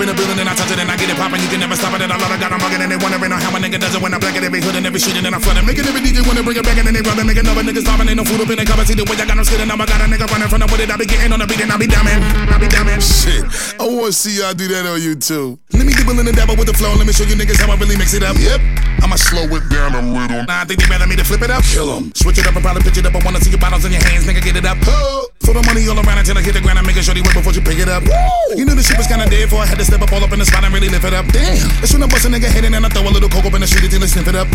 up 0.00 0.08
in 0.08 0.16
the 0.16 0.16
building 0.16 0.40
and 0.40 0.48
I 0.48 0.54
touch 0.56 0.72
it 0.72 0.80
and 0.80 0.88
I 0.88 0.96
get 0.96 1.12
it 1.12 1.16
poppin', 1.20 1.40
you 1.44 1.48
can 1.52 1.60
never 1.60 1.76
stop 1.76 1.92
it. 1.92 2.00
And 2.00 2.12
a 2.12 2.16
lot 2.16 2.32
of 2.32 2.40
got 2.40 2.52
'em 2.52 2.60
mugging 2.64 2.80
and 2.80 2.90
they 2.90 2.96
wondering 2.96 3.32
how 3.32 3.52
a 3.52 3.60
nigga 3.60 3.76
does 3.76 3.94
it 3.94 4.00
when 4.00 4.14
I 4.14 4.18
black 4.18 4.36
it 4.36 4.44
every 4.44 4.60
hood 4.60 4.74
and 4.74 4.86
every 4.86 5.00
street 5.00 5.16
and 5.20 5.26
then 5.26 5.34
I 5.34 5.38
flood 5.38 5.58
it. 5.60 5.64
Making 5.64 5.86
every 5.86 6.00
DJ 6.00 6.24
wanna 6.24 6.42
bring 6.42 6.56
it 6.56 6.64
back 6.64 6.78
and 6.80 6.86
then 6.88 6.94
they 6.96 7.04
rubbing, 7.04 7.26
making 7.26 7.46
other 7.46 7.60
niggas 7.60 7.84
starving. 7.84 8.08
Ain't 8.08 8.16
no 8.16 8.24
food 8.24 8.40
up 8.40 8.48
in 8.48 8.56
the 8.56 8.64
cover. 8.64 8.84
See 8.88 8.96
the 8.96 9.04
way 9.04 9.16
I 9.20 9.26
got 9.28 9.36
them 9.36 9.44
skidding. 9.44 9.68
Now 9.68 9.76
I 9.76 9.84
got 9.84 10.00
a 10.00 10.06
nigga 10.08 10.26
running 10.32 10.48
from 10.48 10.60
the 10.64 10.68
it. 10.80 10.90
I 10.90 10.96
be 10.96 11.04
getting 11.04 11.32
on 11.32 11.40
the 11.40 11.46
beat 11.46 11.60
and 11.60 11.72
I 11.72 11.76
be 11.76 11.86
dumbing. 11.86 12.20
I 12.48 12.56
be 12.56 12.68
dumbing. 12.68 13.00
Shit, 13.04 13.44
I 13.76 13.84
wanna 13.84 14.12
see 14.12 14.40
y'all 14.40 14.54
do 14.54 14.66
that 14.72 14.86
on 14.88 14.98
YouTube. 15.00 15.58
Let 15.76 15.84
me 15.84 15.92
dibble 15.92 16.18
in 16.18 16.26
the 16.26 16.32
devil 16.32 16.56
with 16.56 16.68
the 16.68 16.74
flow. 16.74 16.96
And 16.96 16.98
let 16.98 17.06
me 17.06 17.12
show 17.12 17.24
you 17.24 17.36
niggas 17.36 17.60
how 17.60 17.70
I 17.70 17.76
really 17.76 17.96
mix 17.96 18.14
it 18.14 18.22
up. 18.22 18.36
Yep. 18.38 18.89
I'ma 19.02 19.16
slow 19.16 19.48
it 19.48 19.64
down 19.68 19.94
a 19.94 20.02
little. 20.02 20.44
Nah, 20.44 20.62
I 20.62 20.64
think 20.64 20.80
they 20.80 20.88
better 20.88 21.06
me 21.06 21.16
to 21.16 21.24
flip 21.24 21.42
it 21.42 21.50
up. 21.50 21.64
Kill 21.64 21.88
'em. 21.96 22.12
Switch 22.14 22.38
it 22.38 22.46
up 22.46 22.54
and 22.54 22.62
probably 22.62 22.82
pitch 22.82 22.98
it 22.98 23.06
up. 23.06 23.14
I 23.14 23.20
wanna 23.24 23.40
see 23.40 23.50
your 23.50 23.58
bottles 23.58 23.84
in 23.84 23.92
your 23.92 24.02
hands, 24.02 24.24
nigga. 24.24 24.42
Get 24.42 24.56
it 24.56 24.66
up. 24.66 24.78
Huh. 24.82 25.26
Throw 25.40 25.54
the 25.54 25.62
money 25.66 25.88
all 25.88 25.98
around 25.98 26.18
until 26.18 26.36
I 26.36 26.42
hit 26.42 26.54
the 26.54 26.60
ground. 26.60 26.78
I'm 26.78 26.86
making 26.86 27.02
sure 27.02 27.14
they 27.14 27.22
wait 27.22 27.34
before 27.34 27.52
you 27.52 27.60
pick 27.60 27.78
it 27.78 27.88
up. 27.88 28.02
Woo. 28.04 28.56
You 28.56 28.64
knew 28.64 28.74
the 28.74 28.82
shit 28.82 28.98
was 28.98 29.06
kinda 29.06 29.26
dead 29.26 29.48
before 29.48 29.62
I 29.62 29.66
had 29.66 29.78
to 29.78 29.84
step 29.84 30.02
up 30.02 30.12
all 30.12 30.22
up 30.22 30.32
in 30.32 30.38
the 30.38 30.46
spot 30.46 30.64
and 30.64 30.72
really 30.72 30.88
lift 30.88 31.04
it 31.04 31.14
up. 31.14 31.26
Damn. 31.32 31.68
That's 31.80 31.92
when 31.92 32.02
I 32.02 32.06
bust 32.06 32.24
a 32.24 32.28
nigga 32.28 32.48
head 32.50 32.64
in 32.64 32.74
and 32.74 32.84
I 32.84 32.88
throw 32.88 33.08
a 33.08 33.10
little 33.10 33.28
coke 33.28 33.46
up 33.46 33.54
in 33.54 33.60
the 33.60 33.66
street 33.66 33.84
until 33.84 34.00
they 34.00 34.06
sniff 34.06 34.28
it 34.28 34.36
up. 34.36 34.48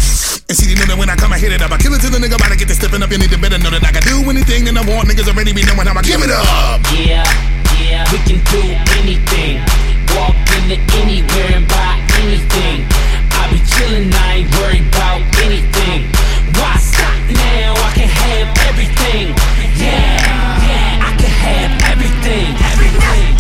And 0.48 0.56
see, 0.58 0.68
they 0.70 0.76
know 0.80 0.86
that 0.86 0.98
when 0.98 1.10
I 1.10 1.16
come, 1.16 1.34
I 1.34 1.40
hit 1.40 1.52
it 1.52 1.62
up. 1.62 1.72
I 1.72 1.78
kill 1.78 1.94
it 1.94 2.02
till 2.02 2.12
the 2.12 2.20
nigga 2.20 2.36
about 2.36 2.52
to 2.52 2.56
get 2.56 2.68
to 2.70 2.76
stepping 2.76 3.02
up. 3.02 3.12
You 3.12 3.18
need 3.18 3.32
to 3.32 3.38
better 3.38 3.58
know 3.58 3.72
that 3.72 3.84
I 3.84 3.92
can 3.92 4.04
do 4.04 4.30
anything 4.30 4.66
that 4.66 4.78
I 4.78 4.84
want. 4.86 5.10
Niggas 5.10 5.28
already 5.28 5.54
be 5.54 5.64
knowing 5.64 5.88
how 5.88 5.98
I 5.98 6.02
give 6.02 6.22
it 6.22 6.30
up. 6.30 6.80
Yeah, 6.94 7.26
yeah, 7.82 8.06
we 8.12 8.18
can 8.28 8.40
do 8.52 8.62
anything. 9.02 9.64
Walk 10.16 10.36
into 10.56 10.78
anywhere 11.02 11.52
and 11.60 11.68
buy 11.68 12.00
anything. 12.22 12.88
I 13.46 13.52
be 13.52 13.60
chillin', 13.60 14.12
I 14.12 14.38
ain't 14.38 14.52
worried 14.58 14.88
about 14.88 15.22
anything. 15.46 16.10
Why 16.58 16.78
stop 16.78 17.14
now? 17.30 17.74
I 17.78 17.92
can 17.94 18.10
have 18.10 18.50
everything. 18.70 19.36
Yeah, 19.78 20.66
yeah, 20.66 21.06
I 21.06 21.16
can 21.16 21.30
have 21.30 21.92
everything. 21.92 22.56
Everything. 22.74 23.35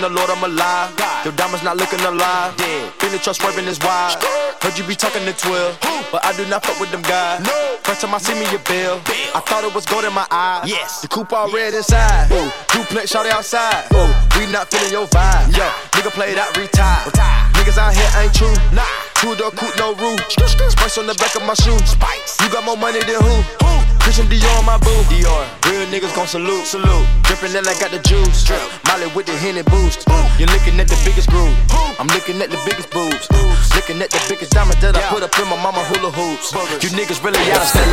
The 0.00 0.08
Lord 0.08 0.30
I'm 0.30 0.42
alive. 0.42 0.96
Your 1.24 1.34
diamonds 1.36 1.62
not 1.62 1.76
looking 1.76 2.00
alive. 2.00 2.56
Been 2.56 3.12
the 3.12 3.18
trust 3.20 3.42
swerving 3.42 3.66
is 3.66 3.78
wide. 3.80 4.16
Heard 4.64 4.78
you 4.78 4.84
be 4.84 4.96
talking 4.96 5.20
to 5.28 5.32
12, 5.36 5.76
but 6.10 6.24
I 6.24 6.32
do 6.32 6.48
not 6.48 6.64
fuck 6.64 6.80
with 6.80 6.90
them 6.90 7.02
guys. 7.02 7.44
First 7.84 8.00
time 8.00 8.14
I 8.14 8.18
see 8.18 8.32
me 8.32 8.48
a 8.48 8.58
bill, 8.64 8.96
I 9.36 9.44
thought 9.44 9.60
it 9.60 9.74
was 9.74 9.84
gold 9.84 10.04
in 10.04 10.14
my 10.14 10.26
eye. 10.30 10.64
Yes, 10.64 11.02
the 11.02 11.08
coupe 11.08 11.34
all 11.34 11.52
red 11.52 11.74
inside. 11.74 12.32
Ooh, 12.32 12.48
duplex 12.72 13.10
shot 13.10 13.26
outside. 13.26 13.92
Ooh, 13.92 14.08
we 14.40 14.48
not 14.48 14.70
feeling 14.72 14.88
your 14.88 15.06
vibe. 15.08 15.52
Yo, 15.52 15.68
nigga 15.92 16.10
played 16.16 16.38
out, 16.38 16.56
retired. 16.56 17.12
Niggas 17.60 17.76
out 17.76 17.92
here 17.92 18.08
ain't 18.16 18.32
true. 18.32 18.56
Nah, 18.72 18.88
two 19.20 19.36
door 19.36 19.50
coupe, 19.52 19.76
no 19.76 19.92
roof. 20.00 20.16
Spice 20.32 20.96
on 20.96 21.08
the 21.08 21.14
back 21.20 21.36
of 21.36 21.44
my 21.44 21.52
shoe. 21.52 21.76
Spice. 21.84 22.40
You 22.40 22.48
got 22.48 22.64
more 22.64 22.76
money 22.76 23.00
than 23.04 23.20
who? 23.20 23.36
Who? 23.60 23.72
Christian 24.00 24.26
Dior 24.32 24.58
on 24.58 24.64
my 24.64 24.78
boo. 24.78 24.96
Dior. 25.12 25.44
Real 25.68 25.84
niggas 25.92 26.16
gon' 26.16 26.26
salute. 26.26 26.64
Salute. 26.64 27.04
Drippin' 27.28 27.54
and 27.54 27.68
I 27.68 27.76
got 27.78 27.92
the 27.92 28.00
juice. 28.00 28.44
Drip. 28.44 28.79
Molly 28.90 29.06
with 29.14 29.26
the 29.26 29.36
Henny 29.38 29.62
boost. 29.62 30.02
You're 30.38 30.50
looking 30.50 30.80
at 30.80 30.88
the 30.88 30.98
biggest 31.06 31.30
groove. 31.30 31.54
I'm 32.00 32.08
looking 32.10 32.42
at 32.42 32.50
the 32.50 32.58
biggest 32.66 32.90
boobs. 32.90 33.30
Looking 33.76 34.02
at 34.02 34.10
the 34.10 34.18
biggest 34.28 34.50
diamond 34.50 34.82
that 34.82 34.96
I 34.96 35.02
put 35.06 35.22
up 35.22 35.30
in 35.38 35.46
my 35.46 35.54
mama 35.62 35.84
hula 35.94 36.10
hoops. 36.10 36.50
You 36.82 36.90
niggas 36.90 37.22
really 37.22 37.38
out 37.54 37.62
of 37.62 37.70
step. 37.70 37.86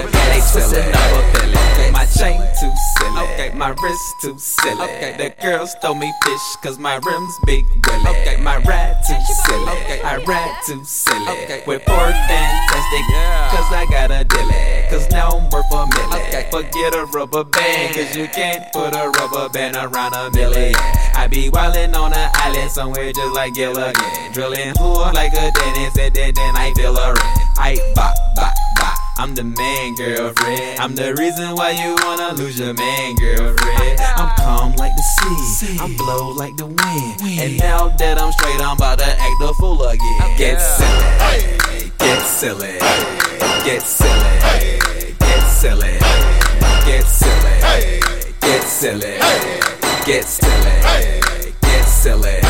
Okay, 0.00 0.40
twisting 0.48 0.88
up 0.96 1.12
a. 1.12 1.48
Okay, 1.76 1.90
my 1.92 2.06
chain 2.08 2.40
too 2.56 2.72
silly. 2.96 3.20
Okay, 3.36 3.52
my 3.52 3.68
wrist 3.68 4.08
too 4.22 4.38
silly. 4.38 4.80
Okay, 4.80 5.12
the 5.18 5.28
girls 5.42 5.74
throw 5.82 5.94
me 5.94 6.10
fish 6.24 6.46
cause 6.62 6.78
my 6.78 6.96
rims 7.04 7.34
big 7.44 7.64
willy. 7.84 8.08
Okay, 8.08 8.40
my 8.40 8.56
ride 8.64 8.96
too 9.04 9.20
silly. 9.44 9.72
Okay, 9.84 10.00
I 10.00 10.16
ride 10.24 10.56
too 10.64 10.82
silly. 10.84 11.28
Okay, 11.44 11.62
with 11.66 11.84
four 11.84 12.08
fantastic 12.30 13.04
cause 13.52 13.68
I 13.76 13.84
got 13.90 14.10
a 14.10 14.24
dilly. 14.24 14.88
Cause 14.88 15.10
now 15.10 15.36
I'm 15.36 15.50
worth 15.50 15.68
a 15.68 15.84
million. 15.84 16.28
Okay, 16.32 16.48
forget 16.50 16.94
a 16.94 17.04
rubber 17.12 17.44
band 17.44 17.94
cause 17.94 18.16
you 18.16 18.26
can't 18.28 18.72
put 18.72 18.94
a 18.94 19.10
rubber 19.20 19.48
band 19.50 19.76
around 19.76 19.97
a 20.06 20.30
million. 20.30 20.74
I 21.14 21.26
be 21.28 21.50
wildin' 21.50 21.94
on 21.94 22.12
an 22.12 22.30
island 22.34 22.70
somewhere 22.70 23.12
just 23.12 23.34
like 23.34 23.54
Gilligan. 23.54 24.32
Drilling 24.32 24.74
pool 24.74 25.10
like 25.12 25.32
a 25.32 25.50
dentist 25.50 25.98
and 25.98 26.14
then, 26.14 26.34
then 26.34 26.56
I 26.56 26.72
feel 26.74 26.96
a 26.96 27.08
rent. 27.08 27.40
I 27.58 27.76
bop, 27.94 28.14
bop, 28.36 28.54
bop. 28.76 28.94
I'm 29.18 29.34
the 29.34 29.42
man, 29.42 29.94
girlfriend. 29.96 30.78
I'm 30.78 30.94
the 30.94 31.14
reason 31.16 31.56
why 31.56 31.72
you 31.72 31.96
wanna 32.04 32.34
lose 32.34 32.58
your 32.58 32.72
man, 32.74 33.16
girlfriend. 33.16 34.00
I'm 34.00 34.30
calm 34.36 34.76
like 34.76 34.92
the 34.94 35.02
sea. 35.02 35.76
I'm 35.80 35.96
blow 35.96 36.30
like 36.30 36.56
the 36.56 36.66
wind. 36.66 37.20
And 37.22 37.58
now 37.58 37.88
that 37.88 38.18
I'm 38.20 38.30
straight, 38.32 38.60
I'm 38.60 38.76
about 38.76 39.00
to 39.00 39.06
act 39.06 39.42
a 39.42 39.52
fool 39.54 39.82
again. 39.82 40.38
Get 40.38 40.60
silly. 40.60 41.58
Get 41.98 42.22
silly. 42.22 42.78
Get 43.66 43.82
silly. 43.82 44.38
Get 45.18 45.42
silly. 45.58 45.98
Get 46.86 47.04
silly. 47.04 48.00
Get 48.40 48.62
silly. 48.62 49.87
Get 50.08 50.24
silly. 50.24 51.20
Get 51.60 51.84
silly. 51.84 52.40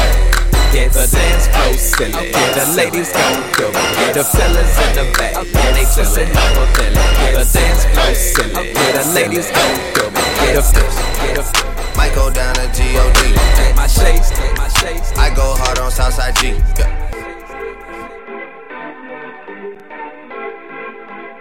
Get 0.70 0.92
the 0.92 1.10
dance 1.10 1.48
floor 1.48 1.74
silly. 1.74 2.30
Get 2.30 2.54
the 2.54 2.72
ladies 2.76 3.10
gon' 3.10 3.42
do 3.58 3.66
it. 3.74 4.14
The 4.14 4.22
fellas 4.22 4.78
in 4.78 4.94
the 4.94 5.02
back, 5.18 5.34
and 5.34 5.74
they 5.74 5.82
twistin' 5.82 6.30
up 6.38 6.54
a 6.54 6.64
belly. 6.78 7.02
The 7.34 7.42
dance 7.50 7.84
floor 7.90 8.14
silly. 8.14 8.72
The 8.94 9.02
ladies 9.12 9.50
gon' 9.50 9.74
do 9.90 10.06
it. 10.06 10.54
The 10.54 10.62
fish. 10.62 11.96
Might 11.96 12.14
go 12.14 12.30
down 12.30 12.54
to 12.54 12.70
G-O-D. 12.72 13.34
Take 13.56 13.74
my 13.74 13.88
shades, 13.88 14.30
take 14.30 14.56
my 14.56 14.68
shades. 14.68 15.10
I 15.16 15.34
go 15.34 15.56
hard 15.58 15.80
on 15.80 15.90
Southside 15.90 16.36
G. 16.36 16.54
Yeah. 16.78 16.94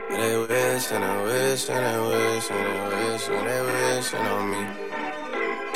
They 0.09 0.35
wish 0.35 0.91
and 0.91 1.03
they 1.03 1.23
wish 1.29 1.69
and 1.69 1.85
they 1.85 1.99
wish 2.09 2.49
and 2.49 2.65
they 2.65 3.05
wish 3.05 3.29
and 3.29 3.47
they 3.47 3.61
wishing 3.61 4.19
on 4.19 4.49
me. 4.49 4.86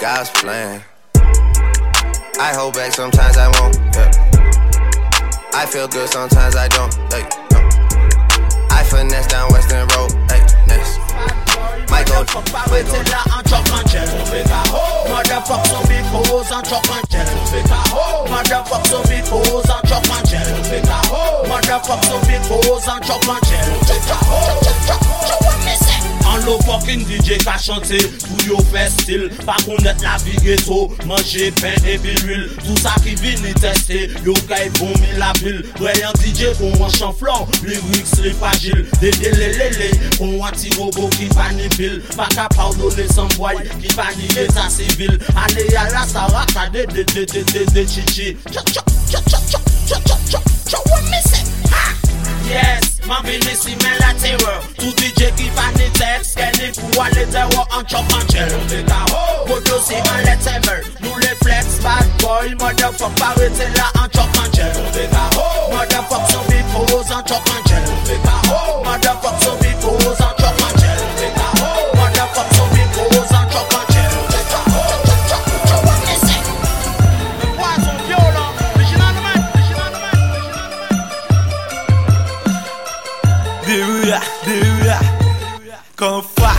God's 0.00 0.30
plan. 0.30 0.80
I 2.38 2.54
hold 2.54 2.74
back 2.74 2.92
sometimes 2.92 3.36
I 3.36 3.50
won't. 3.58 3.74
Yeah. 3.98 4.10
I 5.52 5.66
feel 5.66 5.88
good 5.88 6.08
sometimes 6.08 6.54
I 6.54 6.68
don't. 6.68 6.94
Like, 7.10 7.26
no. 7.50 7.58
I 8.70 8.86
finesse 8.86 9.26
down 9.26 9.50
Weston 9.50 9.88
Road. 9.98 10.14
Like, 10.30 10.46
next. 10.70 11.02
Michael, 11.90 12.22
Michael. 12.70 12.94
en 12.94 13.42
chop 13.50 13.66
en 13.74 13.82
chest. 13.90 14.14
Motherfuck 15.10 15.66
so 15.66 15.82
big 15.88 16.04
pose 16.14 16.52
en 16.52 16.62
chop 16.62 16.86
en 16.94 17.02
chest. 17.10 17.32
Motherfuck 18.30 18.86
so 18.86 19.02
big 19.08 19.24
pose 19.26 19.66
en 19.66 19.82
chop 19.82 20.06
en 20.14 20.22
chest. 20.30 20.62
Motherfuck 21.48 22.04
so 22.04 22.18
big 22.22 22.42
pose 22.46 22.86
en 22.86 23.00
chop 23.02 23.26
en 23.26 23.40
chest. 23.48 23.66
Chop 23.88 23.98
chop 24.06 24.62
chop 24.62 24.78
chop 24.86 25.00
chop 25.26 25.40
chop. 25.42 25.87
An 26.28 26.44
lo 26.44 26.58
fokin 26.66 27.04
DJ 27.08 27.38
ka 27.44 27.56
chante 27.56 27.98
Tou 28.20 28.38
yo 28.46 28.58
fe 28.70 28.84
stil 28.92 29.28
Pa 29.46 29.56
konet 29.64 30.02
la 30.04 30.16
vi 30.24 30.36
geto 30.44 30.88
Mange 31.08 31.48
pen 31.60 31.88
epi 31.88 32.12
l'huil 32.20 32.48
Tout 32.60 32.78
sa 32.82 32.92
ki 33.04 33.14
vini 33.22 33.54
teste 33.62 34.06
Yo 34.26 34.34
kay 34.50 34.68
vomi 34.78 35.10
la 35.20 35.32
vil 35.40 35.62
Reyan 35.80 36.12
DJ 36.20 36.52
kon 36.60 36.76
wan 36.80 36.92
chanflan 36.92 37.48
Lyriks 37.64 38.18
li 38.24 38.34
fagil 38.40 38.84
Dede 39.00 39.32
lelele 39.38 39.90
Kon 40.18 40.36
wan 40.40 40.56
ti 40.58 40.72
robo 40.76 41.08
ki 41.16 41.30
fani 41.34 41.70
bil 41.78 42.00
Pa 42.14 42.28
ka 42.36 42.48
pardone 42.56 43.08
sanboy 43.14 43.62
Ki 43.80 43.94
fani 43.96 44.28
eta 44.44 44.68
sivil 44.72 45.16
Ane 45.34 45.68
yala 45.72 46.04
sa 46.06 46.28
raka 46.34 46.68
De 46.74 46.86
de 46.92 47.04
de 47.04 47.24
de 47.24 47.44
de 47.52 47.64
de 47.72 47.86
chichi 47.86 48.36
Chak 48.52 48.68
chak 48.74 48.86
chak 49.10 49.24
chak 49.32 49.44
chak 49.48 49.62
chak 49.88 50.04
chak 50.04 50.04
chak 50.04 50.22
chak 50.30 50.44
Chak 50.68 50.84
wame 50.92 51.17
yes 52.48 53.00
Man 53.06 53.22
vilisi 53.24 53.76
men 53.82 53.96
la 54.00 54.12
terror 54.20 54.58
Tou 54.76 54.92
DJ 55.00 55.30
ki 55.38 55.48
fa 55.56 55.68
ni 55.76 55.88
tet 55.98 56.26
Skeni 56.28 56.72
pou 56.76 57.02
a 57.02 57.08
le 57.14 57.24
dewa 57.32 57.64
an 57.76 57.84
chop 57.86 58.12
an 58.16 58.26
chel 58.32 58.50
Le 58.72 58.82
ta 58.88 59.00
ho, 59.12 59.22
koto 59.48 59.80
si 59.86 59.96
an 60.00 60.20
le 60.26 60.34
temer 60.44 60.82
Nou 61.04 61.14
le 61.22 61.32
flex 61.44 61.78
bad 61.84 62.06
boy 62.22 62.54
Motherfuck 62.60 63.14
parete 63.20 63.70
la 63.78 63.88
an 64.02 64.08
chop 64.16 64.42
an 64.42 64.50
chel 64.52 64.74
Le 64.96 65.06
ta 65.14 65.24
ho, 65.36 65.48
motherfuck 65.74 66.28
so 66.32 66.44
mi 66.50 66.60
pose 66.72 67.10
an 67.12 67.24
chop 67.24 67.54
an 67.54 67.62
chel 67.68 67.88
Le 68.10 68.20
ta 68.26 68.36
ho, 68.50 68.60
motherfuck 68.84 69.42
so 69.44 69.67
qu'on 85.98 86.22
fa. 86.22 86.52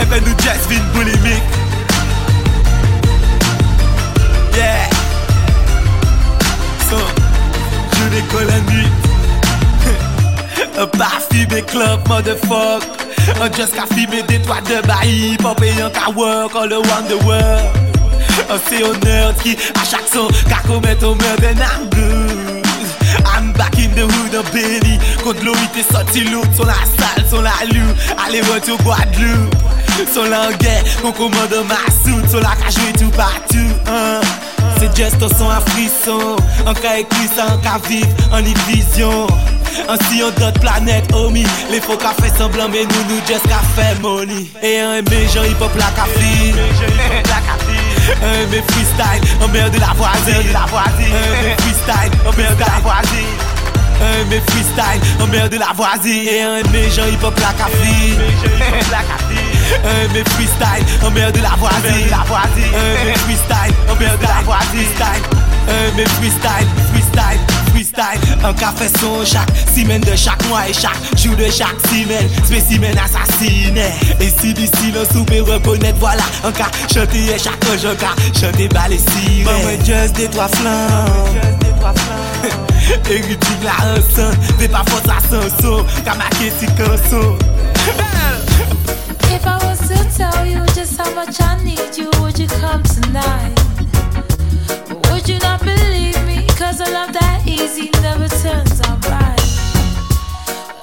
Even 0.00 0.24
nous 0.24 0.38
Jasmine 0.38 0.78
boulimique. 0.94 1.42
Yeah. 4.54 4.88
Je 7.92 8.08
décolle 8.08 8.46
la 8.46 8.60
nuit. 8.72 8.88
Un 10.78 10.86
parfumé 10.86 11.62
club, 11.62 12.08
motherfuck. 12.08 12.99
Un 13.42 13.50
just 13.52 13.74
ka 13.74 13.84
filmé 13.94 14.22
des 14.22 14.40
toits 14.42 14.60
de 14.62 14.86
bailli. 14.86 15.36
Pas 15.36 15.54
payant 15.54 15.90
ka 15.90 16.10
work, 16.14 16.54
all 16.54 16.72
around 16.72 17.08
the 17.08 17.22
world. 17.24 17.64
Un 18.50 18.58
c'est 18.68 18.82
honneur 18.82 19.34
qui, 19.42 19.56
à 19.74 19.84
chaque 19.84 20.08
son, 20.12 20.28
ka 20.48 20.56
commettre 20.66 21.06
au 21.06 21.14
meurtre, 21.14 21.44
and 21.44 21.60
I'm 21.60 21.88
good. 21.90 22.66
I'm 23.26 23.52
back 23.52 23.76
in 23.78 23.90
the 23.94 24.04
hood 24.04 24.34
of. 24.34 24.50
Contre 25.22 25.44
l'eau, 25.44 25.52
il 25.54 25.68
t'est 25.68 25.92
sorti 25.92 26.22
lourd. 26.24 26.44
Sur 26.54 26.64
la 26.66 26.74
salle, 26.74 27.24
sur 27.28 27.42
la 27.42 27.52
lue. 27.70 27.82
Allez, 28.26 28.40
retour 28.40 28.78
Guadeloupe. 28.82 29.54
Sur 30.12 30.24
l'anglais, 30.24 30.82
on 31.04 31.12
commande 31.12 31.54
ma 31.68 31.76
soute. 32.04 32.28
Sur 32.28 32.40
la 32.40 32.56
cage, 32.56 32.74
jouer 32.74 32.92
tout 32.98 33.10
partout. 33.10 33.58
hein. 33.86 34.20
C'est 34.78 34.96
just 34.96 35.22
un 35.22 35.28
son 35.38 35.50
à 35.50 35.60
frisson. 35.60 36.36
Un 36.66 36.74
cas 36.74 36.98
écrit 36.98 37.28
ça, 37.36 37.52
un 37.52 37.58
cas 37.58 37.78
vivre 37.86 38.08
en 38.32 38.38
illusion. 38.38 39.26
Ansi 39.90 40.20
yon 40.20 40.34
dot 40.38 40.58
planet 40.62 41.12
omi 41.16 41.44
Le 41.70 41.80
fok 41.84 42.04
a 42.08 42.12
fe 42.18 42.30
semblan 42.36 42.72
men 42.72 42.88
nou 42.90 43.06
nou 43.10 43.20
jes 43.28 43.44
ka 43.50 43.60
fe 43.76 43.86
money. 44.00 44.48
E 44.62 44.74
an 44.82 44.98
eme 45.00 45.22
jan 45.32 45.46
hip 45.48 45.62
hop 45.62 45.76
la 45.80 45.90
ka 45.98 46.08
fli 46.14 46.52
An 48.20 48.56
freestyle, 48.72 49.22
an 49.44 49.52
mer 49.52 49.70
de 49.70 49.78
la 49.78 49.94
voazi 49.98 50.34
An 50.34 50.50
eme 51.40 51.56
freestyle, 51.62 52.12
an 52.26 52.36
mer 52.36 52.54
de 52.58 52.66
la 52.66 52.80
voazi 52.84 53.24
An 54.00 54.18
eme 54.24 54.42
freestyle, 54.50 55.00
an 55.20 55.30
mer 55.30 55.48
de 55.48 55.62
la 55.62 55.72
voazi 55.76 56.18
E 56.26 56.40
an 56.44 56.60
eme 56.64 56.88
jan 56.90 57.10
hip 57.12 57.22
hop 57.24 57.38
la 57.44 57.54
ka 57.60 57.70
fli 57.78 58.18
Un 59.70 60.12
mes 60.12 60.24
freestyle, 60.34 60.84
un 61.06 61.10
merde 61.10 61.36
de 61.36 61.42
la 61.42 61.54
voisine. 61.56 62.10
La 62.10 62.24
Un 62.26 63.06
mes 63.06 63.14
freestyle, 63.14 63.74
un 63.88 63.94
merde 63.94 64.18
de 64.18 64.26
la 64.26 64.42
voisine. 64.44 64.88
Un 65.68 65.96
mes 65.96 66.08
freestyle, 66.18 66.66
freestyle. 66.92 67.40
Un 68.42 68.54
café 68.54 68.88
son 68.98 69.24
chak 69.24 69.46
Simen 69.74 70.00
de 70.00 70.16
chaque 70.16 70.42
mois 70.48 70.66
et 70.66 70.72
chaque 70.72 70.96
jour 71.18 71.36
de 71.36 71.44
chaque 71.44 71.76
simen 71.88 72.26
Spécimen 72.44 72.96
assassiné. 72.96 73.92
Et 74.20 74.30
si 74.40 74.54
di 74.54 74.66
silon 74.66 75.04
soupe 75.12 75.30
rekonet 75.30 75.94
Voilà 75.98 76.22
un 76.42 76.50
ka 76.52 76.70
chante 76.92 77.14
e 77.14 77.38
chak 77.38 77.62
An 77.70 77.76
jan 77.76 77.94
ka 77.96 78.14
chante 78.32 78.68
bale 78.72 78.96
Maman 79.44 79.84
just 79.84 80.16
de 80.16 80.26
toa 80.28 80.48
flan 80.48 80.80
E 83.10 83.22
la 83.62 83.94
ansan 83.94 84.32
De 84.58 84.66
pa 84.66 84.82
fos 84.86 85.06
la 85.06 85.20
sanson 85.28 85.84
Ka 86.04 86.14
make 86.14 86.50
ti 86.58 86.66
kanson 86.78 87.36
If 89.32 89.46
I 89.46 89.58
I 91.40 91.64
need 91.64 91.98
you 91.98 92.10
Would 92.20 92.38
you 92.38 92.46
come 92.46 92.82
tonight? 92.82 93.59
A 96.80 96.90
love 96.92 97.12
that 97.12 97.42
easy 97.46 97.90
never 98.00 98.26
turns 98.26 98.80
out 98.88 99.04
right. 99.10 99.38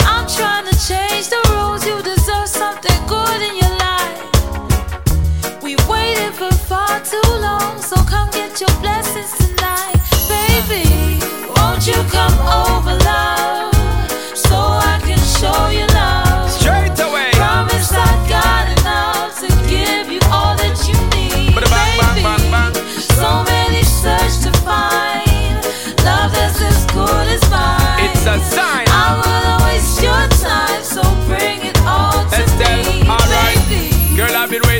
I'm 0.01 0.27
trying 0.27 0.65
to 0.69 0.75
change 0.88 1.29
the 1.29 1.41
rules, 1.49 1.83
you 1.88 2.03
deserve 2.03 2.47
something 2.47 2.99
good 3.07 3.41
in 3.41 3.57
your 3.57 3.73
life. 3.81 5.63
We 5.63 5.75
waited 5.89 6.33
for 6.33 6.51
far 6.53 6.99
too 6.99 7.29
long, 7.41 7.81
so 7.81 7.95
come 8.03 8.29
get 8.29 8.62
your 8.62 8.69
blessings 8.79 9.33
tonight. 9.38 9.97
Baby, 10.29 10.86
won't 11.55 11.88
you 11.88 11.97
come 12.12 12.38
over, 12.45 12.93
love? 13.03 13.27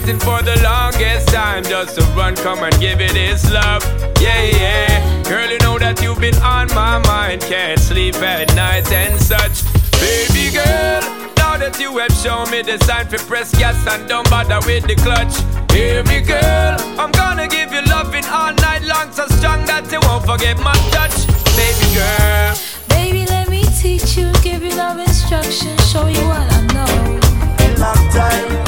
Waiting 0.08 0.20
for 0.22 0.42
the 0.42 0.56
longest 0.64 1.28
time 1.30 1.64
just 1.64 1.96
to 1.96 2.02
run, 2.16 2.34
come 2.36 2.64
and 2.64 2.80
give 2.80 3.02
it 3.02 3.12
his 3.12 3.52
love. 3.52 3.84
Yeah, 4.22 4.42
yeah. 4.44 5.24
Girl, 5.24 5.50
you 5.50 5.58
know 5.60 5.78
that 5.78 6.02
you've 6.02 6.20
been 6.20 6.36
on 6.36 6.68
my 6.70 6.98
mind. 7.00 7.42
Can't 7.42 7.80
sleep 7.80 8.16
at 8.16 8.56
night 8.56 8.90
and 8.92 9.20
such. 9.20 9.64
Baby 10.00 10.54
girl, 10.54 11.02
now 11.36 11.58
that 11.58 11.78
you 11.80 11.98
have 11.98 12.12
shown 12.14 12.50
me 12.52 12.62
the 12.62 12.78
sign 12.86 13.08
for 13.08 13.18
press 13.28 13.52
gas 13.58 13.76
and 13.88 14.08
don't 14.08 14.30
bother 14.30 14.60
with 14.66 14.88
the 14.88 14.96
clutch. 14.96 15.36
Hear 15.72 16.04
me, 16.06 16.22
girl. 16.22 16.78
I'm 16.98 17.12
gonna 17.12 17.48
give 17.48 17.74
you 17.74 17.82
loving 17.82 18.26
all 18.26 18.54
night 18.54 18.84
long, 18.84 19.12
so 19.12 19.28
strong 19.28 19.66
that 19.66 19.92
you 19.92 20.00
won't 20.08 20.26
forget 20.26 20.58
my 20.60 20.78
touch. 20.96 21.28
Baby 21.60 21.88
girl. 22.00 22.56
Baby, 22.88 23.26
let 23.26 23.50
me 23.50 23.64
teach 23.82 24.16
you, 24.16 24.32
give 24.42 24.64
you 24.64 24.74
love 24.76 25.00
instructions, 25.00 25.84
show 25.92 26.08
you 26.08 26.24
what 26.32 26.48
I 26.54 26.62
know. 26.72 27.18
We 27.60 27.76
should 27.76 28.12
take 28.14 28.67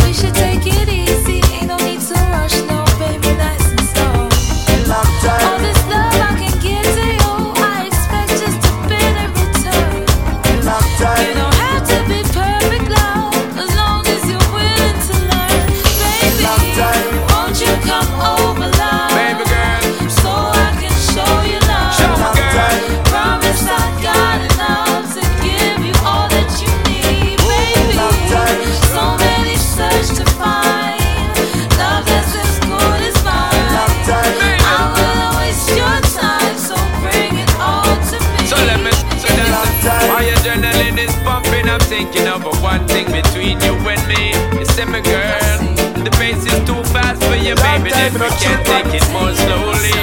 one 42.69 42.87
thing 42.87 43.07
between 43.11 43.59
you 43.65 43.73
and 43.93 44.03
me. 44.11 44.23
You 44.59 44.65
say, 44.73 44.85
my 44.85 45.01
girl, 45.01 45.57
the 46.05 46.11
pace 46.19 46.43
is 46.51 46.59
too 46.69 46.81
fast 46.93 47.19
for 47.25 47.35
you, 47.45 47.55
baby. 47.65 47.89
Then 47.89 48.13
we 48.21 48.29
can 48.41 48.57
take 48.69 48.91
it 48.99 49.05
more 49.15 49.33
slowly. 49.43 49.97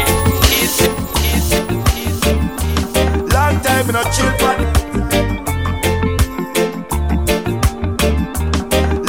Easy, 0.59 0.89
easy, 1.31 1.61
easy. 2.03 2.35
Long 3.35 3.57
time 3.67 3.87
in 3.91 3.97
a 4.03 4.05
chill 4.14 4.33
pan. 4.41 4.59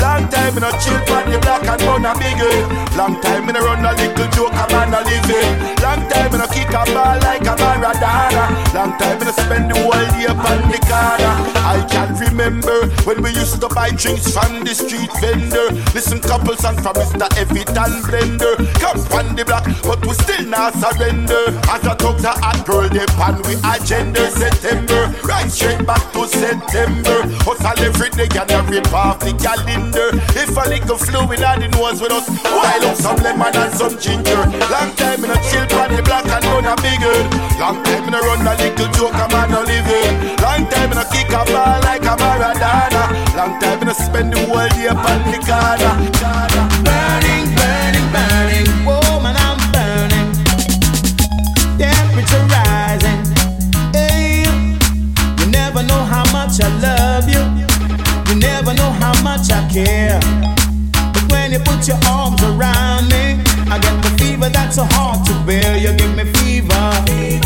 Long 0.04 0.24
time 0.36 0.54
in 0.58 0.64
a 0.70 0.72
chill 0.84 1.00
on 1.28 1.34
the 1.34 1.40
block 1.40 1.64
and 1.68 1.82
run 1.84 2.06
a 2.06 2.14
big 2.16 2.40
eh. 2.40 2.96
Long 2.96 3.20
time 3.22 3.50
in 3.50 3.56
a 3.56 3.60
run 3.60 3.84
a 3.84 3.92
little 3.94 4.28
joke, 4.32 4.56
a 4.56 4.66
man 4.72 4.94
a 4.96 5.02
living. 5.04 5.52
Long 5.84 6.02
time 6.08 6.34
in 6.34 6.42
a 6.42 6.48
kick 6.48 6.72
a 6.72 6.82
ball 6.96 7.20
like 7.20 7.44
a 7.44 7.54
Maradona. 7.60 8.46
Long 8.74 8.92
time 8.98 9.22
in 9.22 9.28
a 9.28 9.34
spend 9.34 9.70
the 9.70 9.76
whole 9.84 10.08
year 10.16 10.32
upon 10.32 10.64
the 10.72 10.80
corner. 10.88 11.34
I 11.68 11.84
can't 11.92 12.18
remember 12.20 12.88
when 13.04 13.22
we 13.22 13.32
used 13.36 13.60
to 13.60 13.68
buy 13.68 13.92
drinks 13.92 14.32
from 14.32 14.64
the 14.64 14.74
street 14.74 15.12
vendor. 15.20 15.68
Listen 15.94 16.20
couple 16.20 16.56
songs 16.56 16.80
from 16.82 16.96
Mr. 16.96 17.28
Evitan 17.36 18.02
Blender. 18.08 18.56
Come 18.80 19.00
on 19.12 19.36
the 19.36 19.44
block, 19.44 19.68
but 19.84 20.00
we 20.06 20.14
still 20.14 20.46
not 20.48 20.74
surrender. 20.80 21.52
As 21.68 21.84
I 21.84 21.96
talk 21.96 22.18
to 22.24 22.32
a 22.32 22.54
girl, 22.64 22.88
they 22.90 23.06
pan 23.20 23.36
we 23.44 23.60
agenda 23.68 24.32
September. 24.32 25.12
Right 25.24 25.52
straight 25.52 25.86
back 25.86 26.02
to 26.14 26.28
September. 26.28 27.28
Hustle 27.44 27.84
every 27.84 28.10
day 28.16 28.30
and 28.32 28.52
every 28.52 28.82
part 28.82 29.22
of 29.22 29.28
the 29.28 29.34
calendar. 29.44 30.10
If 30.40 30.56
a 30.56 30.64
little 30.70 30.98
flu 30.98 31.17
fluid 31.18 31.42
on 31.44 31.60
the 31.60 31.68
nose 31.70 32.02
with 32.02 32.12
us, 32.12 32.30
wild 32.46 32.84
up 32.84 32.96
some 32.96 33.18
lemon 33.18 33.56
and 33.56 33.74
some 33.74 33.98
ginger. 33.98 34.38
Long 34.70 34.94
time 34.96 35.24
in 35.24 35.32
a 35.32 35.40
chill 35.50 35.66
on 35.82 35.90
the 35.96 36.02
block 36.04 36.26
and 36.26 36.46
run 36.46 36.66
a 36.66 36.76
bigger. 36.82 37.18
Long 37.58 37.82
time 37.84 38.06
in 38.08 38.14
a 38.14 38.20
run 38.22 38.46
a 38.46 38.54
little 38.54 38.90
joke, 38.94 39.18
a 39.18 39.26
man 39.34 39.52
a 39.54 39.62
living. 39.66 40.14
Long 40.44 40.68
time 40.70 40.92
in 40.92 40.98
a 40.98 41.06
kick 41.10 41.30
a 41.34 41.42
ball 41.50 41.80
like 41.82 42.06
a 42.06 42.14
Maradona. 42.22 43.04
Long 43.34 43.60
time 43.60 43.82
in 43.82 43.90
a 43.90 43.96
spend 43.96 44.34
the 44.34 44.40
whole 44.46 44.70
day 44.78 44.88
upon 44.94 45.20
the 45.26 45.40
corner. 45.42 45.94
Burning, 46.86 47.46
burning, 47.58 48.08
burning. 48.14 48.68
Woman, 48.86 49.36
I'm 49.38 49.58
burning. 49.74 50.30
Temperature 51.82 52.46
rising. 52.54 53.22
Hey, 53.94 54.46
you 55.40 55.48
never 55.50 55.82
know 55.82 56.04
how 56.06 56.26
much 56.32 56.62
I 56.62 56.70
love 56.86 57.26
you. 57.30 57.42
You 58.30 58.40
never 58.40 58.74
know 58.74 58.92
how 59.02 59.14
much 59.24 59.50
I 59.50 59.68
care. 59.72 60.37
Put 61.78 61.90
your 61.90 62.00
arms 62.08 62.42
around 62.42 63.08
me, 63.08 63.40
I 63.70 63.78
get 63.78 64.02
the 64.02 64.10
fever 64.18 64.50
that's 64.50 64.78
so 64.78 64.86
hard 64.86 65.24
to 65.28 65.34
bear. 65.46 65.78
You 65.78 65.96
give 65.96 66.16
me 66.16 66.24
fever. 66.34 67.37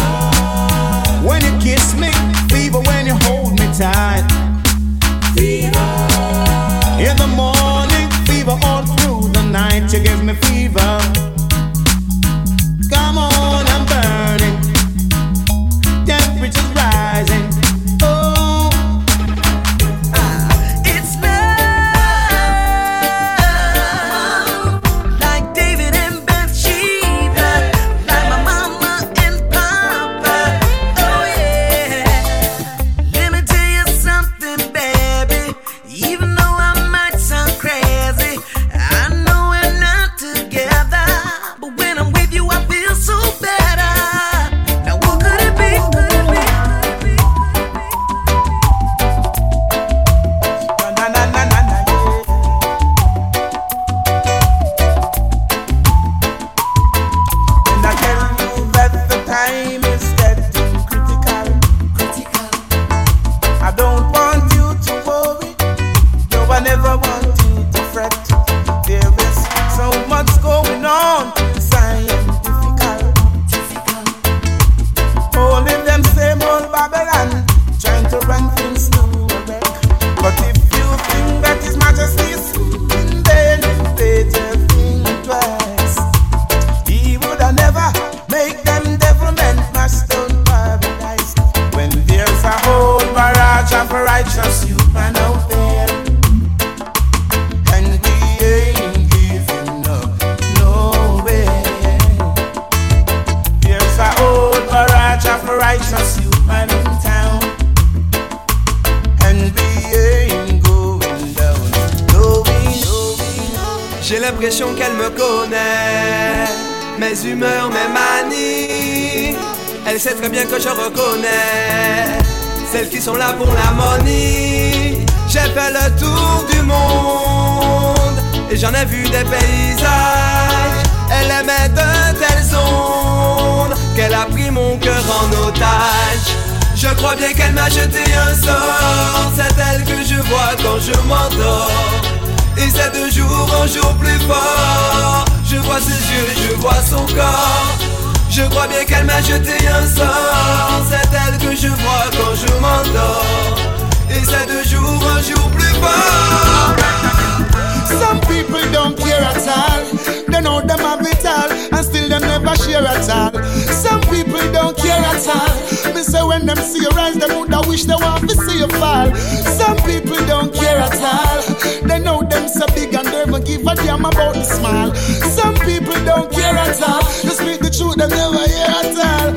Never 162.52 162.64
share 162.64 162.86
at 162.86 163.10
all. 163.10 163.44
Some 163.72 164.02
people 164.02 164.42
don't 164.52 164.78
care 164.78 164.98
at 164.98 165.28
all. 165.28 165.94
Me 165.94 166.04
say 166.04 166.24
when 166.24 166.46
them 166.46 166.58
see 166.58 166.82
you 166.82 166.90
rise, 166.90 167.16
them 167.16 167.38
woulda 167.38 167.62
wish 167.68 167.84
they 167.86 167.96
want 167.96 168.30
to 168.30 168.36
see 168.36 168.60
you 168.60 168.68
fall. 168.80 169.14
Some 169.16 169.78
people 169.88 170.18
don't 170.28 170.54
care 170.54 170.78
at 170.78 171.00
all. 171.02 171.42
They 171.88 172.00
know 172.00 172.22
them 172.22 172.48
so 172.48 172.66
big 172.76 172.94
and 172.94 173.08
they 173.08 173.26
don't 173.26 173.46
give 173.46 173.62
a 173.62 173.76
damn 173.76 174.06
about 174.06 174.36
the 174.36 174.44
small. 174.44 174.94
Some 174.96 175.56
people 175.66 175.98
don't 176.06 176.32
care 176.32 176.56
at 176.56 176.82
all. 176.82 177.04
You 177.24 177.32
speak 177.32 177.60
the 177.62 177.72
truth, 177.72 177.96
them 177.96 178.10
never 178.10 178.44
hear 178.48 178.68
at 178.68 178.98
all. 179.00 179.34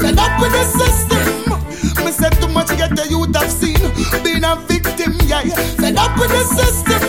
Fed 0.00 0.18
up 0.18 0.40
with 0.40 0.52
the 0.52 0.64
system. 0.80 2.04
Me 2.04 2.10
say 2.10 2.30
too 2.40 2.48
much 2.48 2.68
get 2.76 2.90
the 2.96 3.06
youth 3.08 3.34
have 3.34 3.50
seen. 3.50 3.80
Being 4.22 4.44
a 4.44 4.56
victim, 4.68 5.14
yeah. 5.26 5.42
Fed 5.80 5.96
up 5.96 6.18
with 6.18 6.30
the 6.30 6.44
system. 6.58 7.00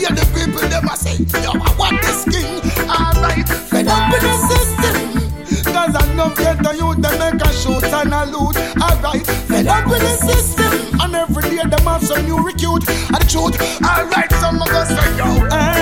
Yeah, 0.00 0.12
the 0.12 0.24
people 0.34 0.68
them 0.68 0.88
a 0.88 0.96
say, 0.96 1.16
yo, 1.42 1.52
I 1.52 1.74
want 1.78 2.02
this 2.02 2.24
king. 2.24 2.69
And 8.12 8.34
a 8.34 8.38
loot. 8.38 8.56
Alright, 8.80 9.26
fed 9.26 9.66
up 9.66 9.86
with 9.86 10.00
the 10.00 10.16
system. 10.26 11.00
And 11.00 11.14
every 11.14 11.42
day 11.42 11.62
them 11.62 11.80
have 11.86 12.04
some 12.04 12.24
new 12.26 12.38
recruit. 12.38 12.88
And 12.88 13.22
the 13.22 13.28
truth, 13.28 13.56
alright, 13.82 14.30
some 14.32 14.60
of 14.62 14.68
us 14.68 14.88
say, 14.88 15.16
yo, 15.16 15.46
and 15.50 15.79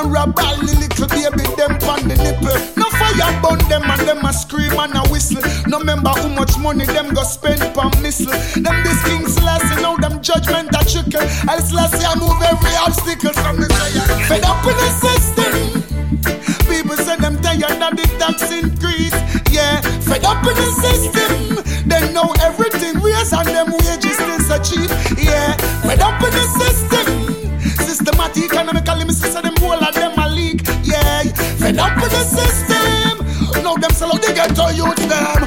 And 0.00 0.12
rub 0.14 0.32
all 0.32 0.56
the 0.56 0.72
little 0.80 1.08
baby 1.12 1.44
them 1.60 1.76
on 1.84 2.08
the 2.08 2.16
nipple. 2.16 2.56
No 2.72 2.88
fire 2.96 3.36
burn 3.44 3.60
them 3.68 3.84
and 3.84 4.00
them 4.08 4.24
a 4.24 4.32
scream 4.32 4.72
and 4.72 4.96
a 4.96 5.04
whistle. 5.12 5.44
No 5.68 5.76
remember 5.76 6.08
how 6.08 6.28
much 6.32 6.56
money 6.56 6.88
them 6.88 7.12
go 7.12 7.20
spend 7.20 7.60
per 7.76 7.84
missile. 8.00 8.32
Them 8.56 8.80
this 8.80 8.96
king's 9.04 9.36
last, 9.44 9.68
now 9.84 10.00
them 10.00 10.24
judgment 10.24 10.72
a 10.72 10.80
trickle. 10.88 11.20
I'll 11.44 11.60
slash 11.60 11.92
I 12.00 12.16
move 12.16 12.40
every 12.40 12.72
obstacle 12.80 13.36
from 13.44 13.60
the 13.60 13.68
giant. 13.68 14.08
Fed 14.24 14.44
up 14.48 14.64
in 14.64 14.76
the 14.80 14.88
system. 15.04 15.52
People 16.64 16.96
say 16.96 17.20
them 17.20 17.36
tired 17.44 17.84
of 17.84 17.92
the 17.92 18.08
tax 18.16 18.48
increase. 18.48 19.12
Yeah, 19.52 19.84
fed 20.00 20.24
up 20.24 20.40
in 20.48 20.56
the 20.56 20.68
system. 20.80 21.60
They 21.84 22.08
know 22.16 22.32
everything 22.40 22.96
raise 23.04 23.36
and 23.36 23.52
them 23.52 23.68
wages 23.68 24.16
still 24.16 24.40
so 24.48 24.56
cheap. 24.64 24.88
Yeah, 25.20 25.52
fed 25.84 26.00
up 26.00 26.24
in 26.24 26.32
the 26.32 26.46
system. 26.56 27.06
Systematic 27.84 28.48
economic, 28.48 28.88
me 29.06 29.12
say 29.12 29.28
the 32.20 32.26
system. 32.26 33.62
Now 33.62 33.76
them 33.76 33.90
sell 33.92 34.12
out 34.12 34.22
the 34.22 34.32
ghetto 34.32 34.68
youth 34.68 35.08
them. 35.08 35.39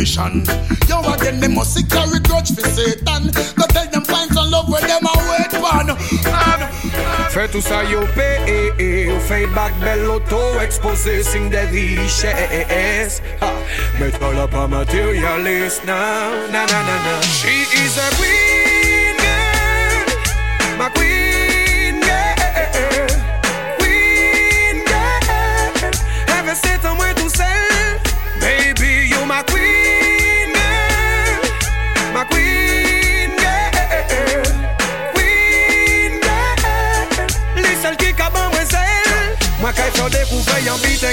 nation. 0.00 0.42
Yo, 0.88 0.98
again, 1.12 1.40
they 1.40 1.48
must 1.48 1.76
carry 1.90 2.20
grudge 2.20 2.50
for 2.54 2.66
Satan. 2.68 3.30
Go 3.58 3.64
tell 3.68 3.88
them 3.92 4.04
find 4.04 4.30
some 4.32 4.50
love 4.50 4.68
where 4.68 4.80
them 4.80 5.06
are 5.06 5.22
wait 5.30 5.52
one. 5.60 5.90
Fais 7.30 7.48
tout 7.48 7.60
ça, 7.60 7.84
yo, 7.84 8.00
payé. 8.16 8.70
Au 8.70 8.74
eh, 8.78 9.08
eh, 9.08 9.20
feedback, 9.28 9.72
belle 9.80 10.06
auto-exposé, 10.06 11.22
signe 11.22 11.50
des 11.50 11.66
richesses. 11.66 13.22
Mais 13.98 14.10
toi, 14.10 14.32
là, 14.34 14.48
pas 14.48 14.66
matérialiste, 14.66 15.82
non, 15.86 15.94
non, 16.52 16.66
non, 16.72 16.82
non, 16.88 16.98
non. 17.06 17.20
She 17.22 17.54
is 17.84 17.98
a 17.98 18.08
queen, 18.16 19.16
girl, 19.18 20.78
my 20.78 20.88
queen. 20.94 21.59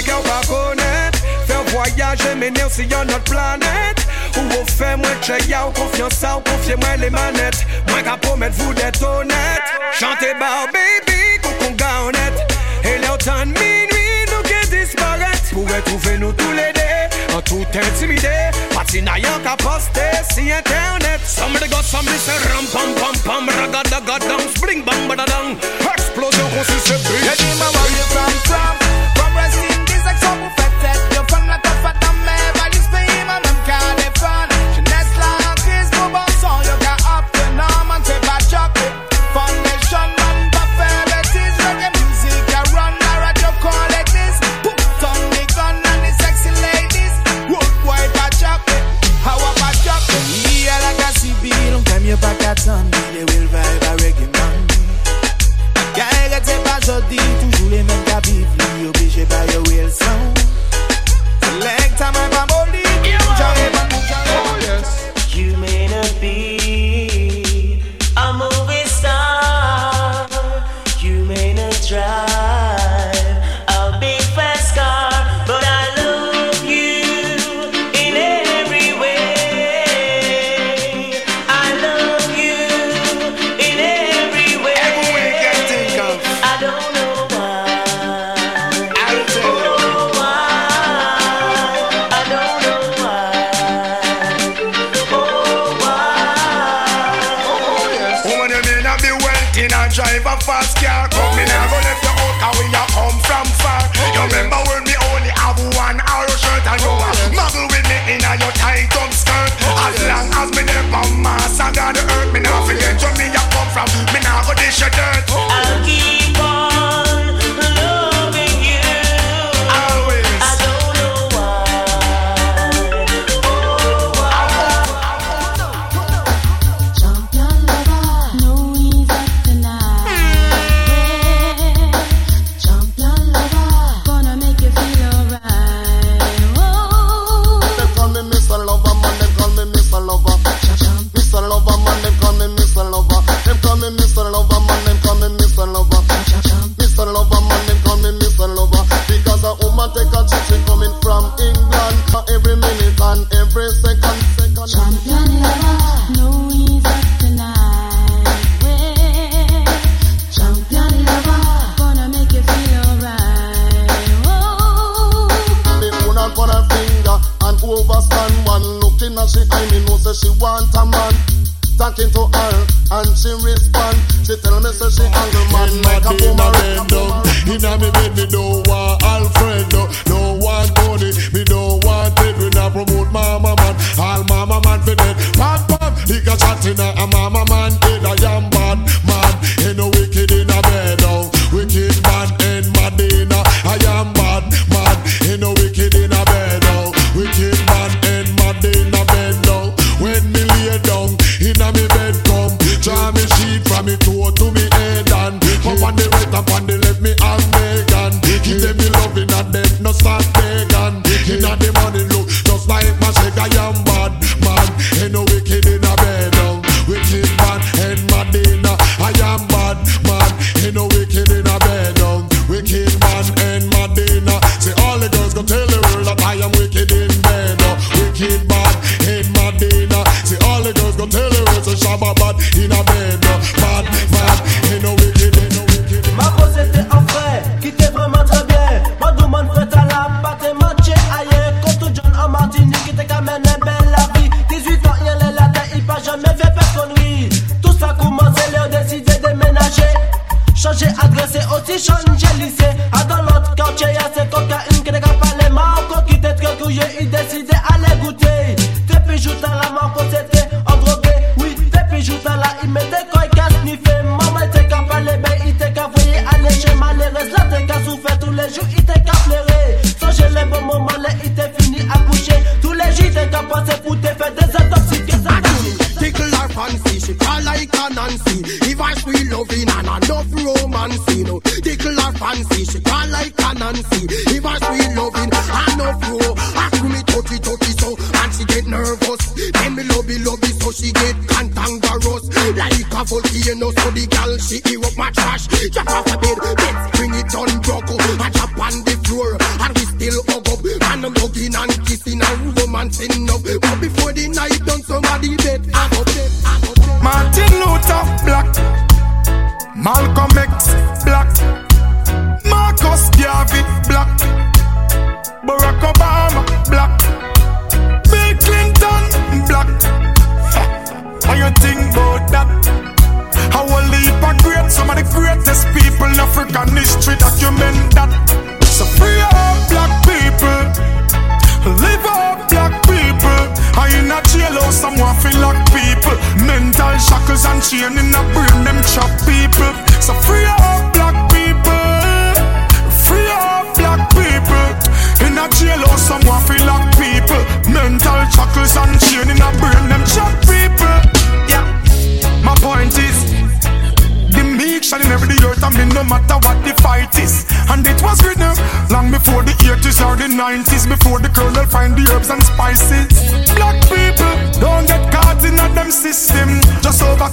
gars 0.08 0.22
va 0.24 0.40
connaître. 0.46 1.18
Faire 1.46 1.64
voyager 1.72 2.34
mes 2.36 2.50
nerfs 2.50 2.72
si 2.72 2.84
y'a 2.84 3.04
notre 3.04 3.24
planète. 3.24 4.00
Ou 4.36 4.60
au 4.60 4.64
fait 4.66 4.96
moi 4.96 5.10
chez 5.22 5.42
y'a 5.48 5.62
confiance 5.74 6.14
ça 6.14 6.38
ou 6.38 6.40
confiez 6.40 6.76
moi 6.76 6.96
les 6.98 7.10
manettes. 7.10 7.66
Moi 7.88 8.02
qu'à 8.02 8.16
promettre 8.16 8.56
vous 8.58 8.74
d'être 8.74 9.02
honnête. 9.02 9.66
Chantez 9.98 10.34
bar 10.40 10.66
baby 10.72 11.38
coucou 11.42 11.74
gars 11.74 12.02
honnête. 12.06 12.38
Et 12.84 12.98
leur 12.98 13.18
temps 13.18 13.40
de 13.40 13.52
minuit 13.52 14.24
nous 14.30 14.42
qui 14.42 14.70
disparaître. 14.70 15.50
Pour 15.52 15.64
retrouver 15.68 16.18
nous 16.18 16.32
tous 16.32 16.52
les 16.52 16.72
deux 16.72 17.34
En 17.36 17.40
tout 17.40 17.66
intimidé 17.74 18.28
Patinaillant 18.74 19.40
qu'à 19.42 19.56
poster 19.56 20.22
si 20.32 20.52
internet. 20.52 21.20
Some 21.24 21.52
de 21.54 21.66
gars 21.66 21.82
some 21.82 22.06
disent 22.06 22.30
ram 22.52 22.64
pam 22.72 22.94
pam 22.94 23.16
pam 23.24 23.48
Ragadagadang 23.48 24.48
spring 24.54 24.84
bam 24.84 25.08
badadang 25.08 25.56
Explosion 25.94 26.48
qu'on 26.54 26.64
suce 26.64 26.88
Y'a 26.88 27.36
des 27.36 27.58
mamans 27.58 27.88
les 27.90 28.14
femmes 28.14 28.87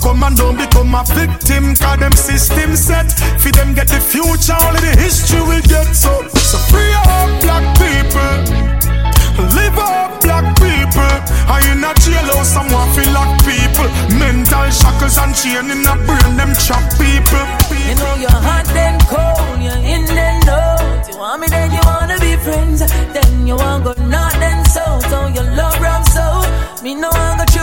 Overcome 0.06 0.24
and 0.24 0.38
don't 0.38 0.58
become 0.58 0.93
a 0.93 1.03
victim 1.03 1.76
Cause 1.76 1.97
them 1.97 2.12
system 2.14 2.76
set. 2.76 3.12
For 3.41 3.51
them 3.51 3.74
get 3.74 3.88
the 3.88 3.99
future 3.99 4.53
only 4.62 4.80
the 4.82 4.93
history 5.01 5.41
will 5.41 5.62
get. 5.66 5.95
So 5.95 6.28
So 6.30 6.58
free 6.70 6.93
up 6.93 7.41
black 7.41 7.66
people. 7.82 8.38
Live 9.58 9.78
up 9.78 10.22
black 10.22 10.45
people. 10.62 11.16
I 11.49 11.66
in 11.72 11.84
a 11.84 11.91
jailhouse 11.97 12.53
someone 12.53 12.89
feel 12.93 13.10
like 13.14 13.34
people. 13.49 13.89
Mental 14.18 14.70
shackles 14.70 15.18
and 15.18 15.34
chain 15.34 15.74
in 15.74 15.82
a 15.82 15.95
brain 16.06 16.38
them 16.38 16.53
trap 16.53 16.86
people. 17.01 17.45
You 17.89 17.95
know 17.97 18.16
you're 18.22 18.41
hot 18.45 18.66
then 18.78 18.99
cold, 19.10 19.62
you're 19.62 19.74
in 19.74 20.06
then 20.06 20.47
out. 20.49 21.10
You 21.10 21.18
want 21.18 21.41
me 21.41 21.47
then 21.47 21.72
you 21.72 21.82
wanna 21.84 22.20
be 22.20 22.38
friends, 22.38 22.80
then 22.86 23.47
you 23.47 23.56
want 23.56 23.84
go 23.84 23.93
not 24.06 24.34
then 24.34 24.64
so. 24.66 24.86
So 25.10 25.28
you 25.28 25.41
love 25.58 25.80
rum 25.82 26.03
so, 26.03 26.45
me 26.84 26.93
no 26.93 27.10
want 27.10 27.39
go 27.39 27.55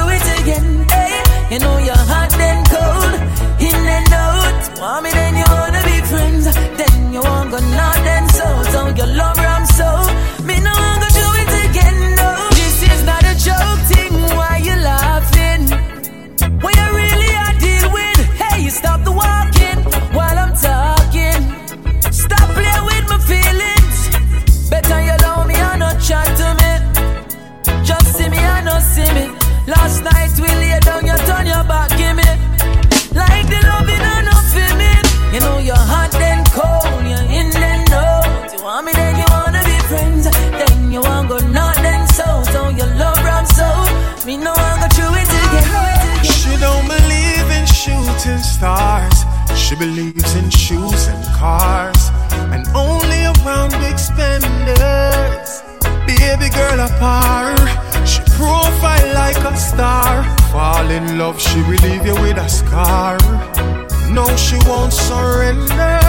She 49.73 49.79
believes 49.79 50.35
in 50.35 50.51
shoes 50.51 51.07
and 51.07 51.25
cars. 51.35 52.11
And 52.53 52.69
only 52.77 53.25
around 53.25 53.71
big 53.81 53.99
spenders. 53.99 55.63
Baby 56.07 56.51
girl 56.53 56.79
apart. 56.79 57.59
She 58.07 58.21
profile 58.37 59.15
like 59.15 59.39
a 59.39 59.57
star. 59.57 60.25
Fall 60.53 60.91
in 60.91 61.17
love, 61.17 61.41
she 61.41 61.59
will 61.63 61.81
leave 61.89 62.05
you 62.05 62.15
with 62.21 62.37
a 62.37 62.49
scar. 62.51 63.17
No, 64.11 64.27
she 64.37 64.59
won't 64.69 64.93
surrender. 64.93 66.01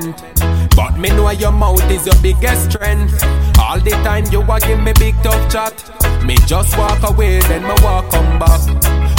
Parliament. 0.00 0.74
But 0.74 0.98
me 0.98 1.08
know 1.10 1.30
your 1.30 1.52
mouth 1.52 1.90
is 1.90 2.06
your 2.06 2.16
biggest 2.22 2.70
strength. 2.70 3.22
All 3.58 3.80
the 3.80 3.90
time 4.04 4.24
you 4.30 4.42
a 4.42 4.60
give 4.60 4.80
me 4.80 4.92
big 4.98 5.14
tough 5.22 5.50
chat. 5.50 5.74
Me 6.24 6.36
just 6.46 6.76
walk 6.76 7.02
away, 7.10 7.40
then 7.40 7.62
me 7.62 7.74
walk 7.82 8.10
come 8.10 8.38
back. 8.38 8.60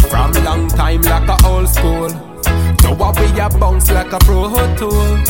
From 0.09 0.31
long 0.43 0.67
time 0.67 1.01
like 1.01 1.27
a 1.27 1.47
old 1.47 1.69
school. 1.69 2.09
To 2.09 2.93
what 2.93 3.19
we 3.19 3.27
a 3.39 3.49
bounce 3.49 3.91
like 3.91 4.11
a 4.11 4.19
pro 4.19 4.49
tool. 4.75 5.25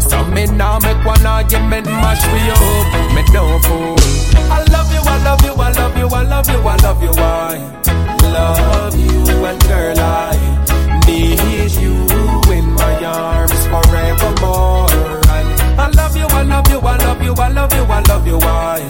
So 0.00 0.24
me 0.26 0.46
now 0.46 0.78
make 0.80 1.04
one 1.04 1.24
argument 1.24 1.86
mash 1.86 2.24
me 2.32 2.50
up. 2.50 3.14
Me 3.14 3.22
don't 3.32 3.62
fool. 3.64 3.96
I 4.50 4.64
love 4.70 4.92
you, 4.92 5.00
I 5.04 5.22
love 5.24 5.44
you, 5.44 5.52
I 5.52 5.72
love 5.72 5.96
you, 5.96 6.08
I 6.08 6.22
love 6.22 6.48
you, 6.48 6.58
I 6.58 6.76
love 6.76 7.02
you, 7.02 7.12
I 7.16 7.78
love 8.22 8.96
you, 8.96 9.44
and 9.44 9.60
girl 9.62 10.00
I 10.00 11.06
need 11.06 11.70
you 11.72 12.52
in 12.52 12.72
my 12.72 13.04
arms 13.04 13.59
forevermore. 13.70 14.88
And 15.30 15.80
I 15.80 15.88
love 15.94 16.16
you, 16.16 16.26
I 16.26 16.42
love 16.42 16.68
you, 16.68 16.80
I 16.80 16.96
love 16.96 17.22
you, 17.22 17.34
I 17.34 17.48
love 17.48 17.72
you, 17.74 17.84
I 17.84 18.00
love 18.02 18.26
you, 18.26 18.38
I 18.38 18.80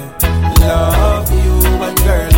love 0.61 1.31
you, 1.33 1.55
and 1.87 1.99
girl 2.05 2.30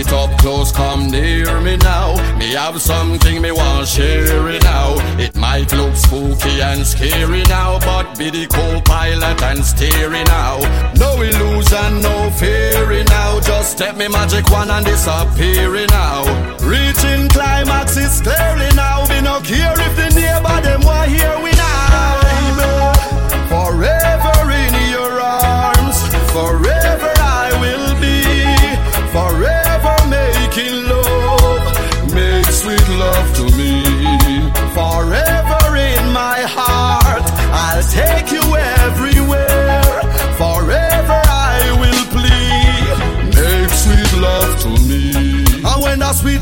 it 0.00 0.12
up 0.12 0.30
close, 0.38 0.72
come 0.72 1.10
near 1.10 1.60
me 1.60 1.76
now. 1.76 2.14
Me 2.38 2.52
have 2.52 2.80
something 2.80 3.42
me 3.42 3.52
want 3.52 3.86
share 3.86 4.48
it 4.48 4.62
now. 4.62 4.94
It 5.18 5.36
might 5.36 5.72
look 5.72 5.94
spooky 5.94 6.60
and 6.62 6.86
scary 6.86 7.42
now, 7.42 7.78
but 7.80 8.18
be 8.18 8.30
the 8.30 8.46
co-pilot 8.46 9.42
and 9.42 9.64
steering 9.64 10.24
now. 10.24 10.58
No 10.96 11.20
illusion, 11.20 12.00
no 12.00 12.30
fear 12.38 13.04
now. 13.04 13.40
Just 13.40 13.72
Step 13.72 13.96
me 13.96 14.08
magic 14.08 14.50
one 14.50 14.70
and 14.70 14.84
disappearing 14.84 15.88
now. 15.90 16.24
Reaching 16.60 17.28
climax 17.28 17.96
is 17.96 18.20
clearly 18.20 18.70
now. 18.74 19.06
We 19.08 19.20
no 19.20 19.40
care 19.40 19.74
if 19.86 19.96
the 19.96 20.08
neighbor 20.18 20.60
them 20.62 20.80
want 20.82 21.10
hear 21.10 21.34
we 21.42 21.52
now. 21.52 22.92
Forever 23.48 24.09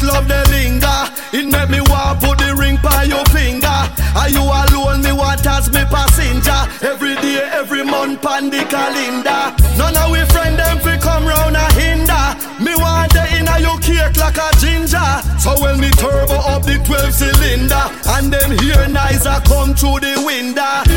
love 0.08 0.26
they 0.26 0.42
linger, 0.48 1.00
it 1.36 1.46
make 1.46 1.68
me 1.68 1.80
want 1.92 2.20
put 2.20 2.38
the 2.38 2.56
ring 2.56 2.78
by 2.82 3.04
your 3.04 3.24
finger. 3.28 3.78
Are 4.16 4.30
you 4.32 4.40
alone? 4.40 5.02
Me 5.04 5.12
want 5.12 5.46
as 5.46 5.68
me 5.70 5.84
passenger. 5.84 6.60
Every 6.80 7.14
day, 7.16 7.44
every 7.52 7.84
month, 7.84 8.22
pan 8.22 8.48
the 8.50 8.64
calendar. 8.64 9.52
None 9.76 9.96
of 9.96 10.10
we 10.10 10.24
friend 10.32 10.58
them 10.58 10.78
fi 10.80 10.96
come 10.96 11.26
round 11.26 11.56
a 11.56 11.68
hinder. 11.76 12.26
Me 12.64 12.74
want 12.74 13.12
the 13.12 13.24
inna 13.36 13.60
your 13.60 13.78
cake 13.78 14.16
like 14.16 14.40
a 14.40 14.48
ginger. 14.56 15.10
So 15.38 15.60
when 15.60 15.78
me 15.78 15.90
turbo 16.00 16.40
up 16.52 16.62
the 16.64 16.80
12 16.82 17.12
cylinder, 17.12 17.84
and 18.16 18.32
them 18.32 18.50
here 18.58 18.88
nice 18.88 19.26
a 19.26 19.40
come 19.44 19.74
through 19.74 20.00
the 20.00 20.16
window. 20.24 20.87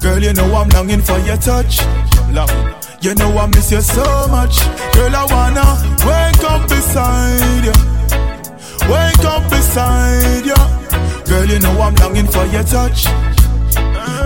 Girl, 0.00 0.22
you 0.22 0.32
know 0.32 0.54
I'm 0.56 0.70
longing 0.70 1.02
for 1.02 1.18
your 1.18 1.36
touch. 1.36 1.80
You 3.02 3.14
know 3.14 3.36
I 3.36 3.46
miss 3.46 3.70
you 3.70 3.82
so 3.82 4.26
much. 4.28 4.64
Girl, 4.94 5.14
I 5.14 5.24
wanna 5.28 5.68
wake 6.08 6.42
up 6.48 6.66
beside 6.66 7.64
you. 7.68 7.76
Wake 8.88 9.24
up 9.26 9.44
beside 9.50 10.46
you. 10.46 10.56
Girl, 11.26 11.44
you 11.44 11.58
know 11.58 11.78
I'm 11.78 11.94
longing 11.96 12.26
for 12.26 12.46
your 12.46 12.64
touch. 12.64 13.04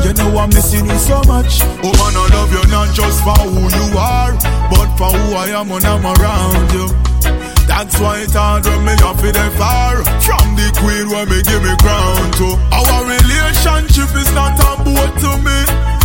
You 0.05 0.13
know 0.15 0.39
I'm 0.39 0.51
missing 0.51 0.87
you 0.87 0.99
so 0.99 1.21
much. 1.27 1.59
Oh 1.83 1.91
man, 1.91 2.15
I 2.15 2.29
love 2.33 2.53
you 2.53 2.65
not 2.71 2.95
just 2.95 3.25
for 3.25 3.35
who 3.43 3.63
you 3.75 3.99
are, 3.99 4.33
but 4.71 4.89
for 4.97 5.11
who 5.19 5.35
I 5.35 5.49
am 5.59 5.69
when 5.69 5.85
I'm 5.85 6.07
around 6.07 6.73
you. 6.73 7.12
That's 7.73 7.99
why 7.99 8.21
it's 8.21 8.37
hard 8.37 8.69
when 8.69 8.85
me 8.85 8.93
off 9.01 9.25
it 9.25 9.35
far 9.57 9.97
From 10.21 10.47
the 10.61 10.69
queen 10.77 11.09
when 11.09 11.25
me 11.33 11.41
give 11.41 11.65
me 11.65 11.73
crown 11.81 12.29
to. 12.37 12.49
Our 12.69 13.01
relationship 13.09 14.13
is 14.13 14.29
not 14.37 14.61
a 14.61 14.77
boat 14.85 15.13
to 15.25 15.33
me. 15.41 15.59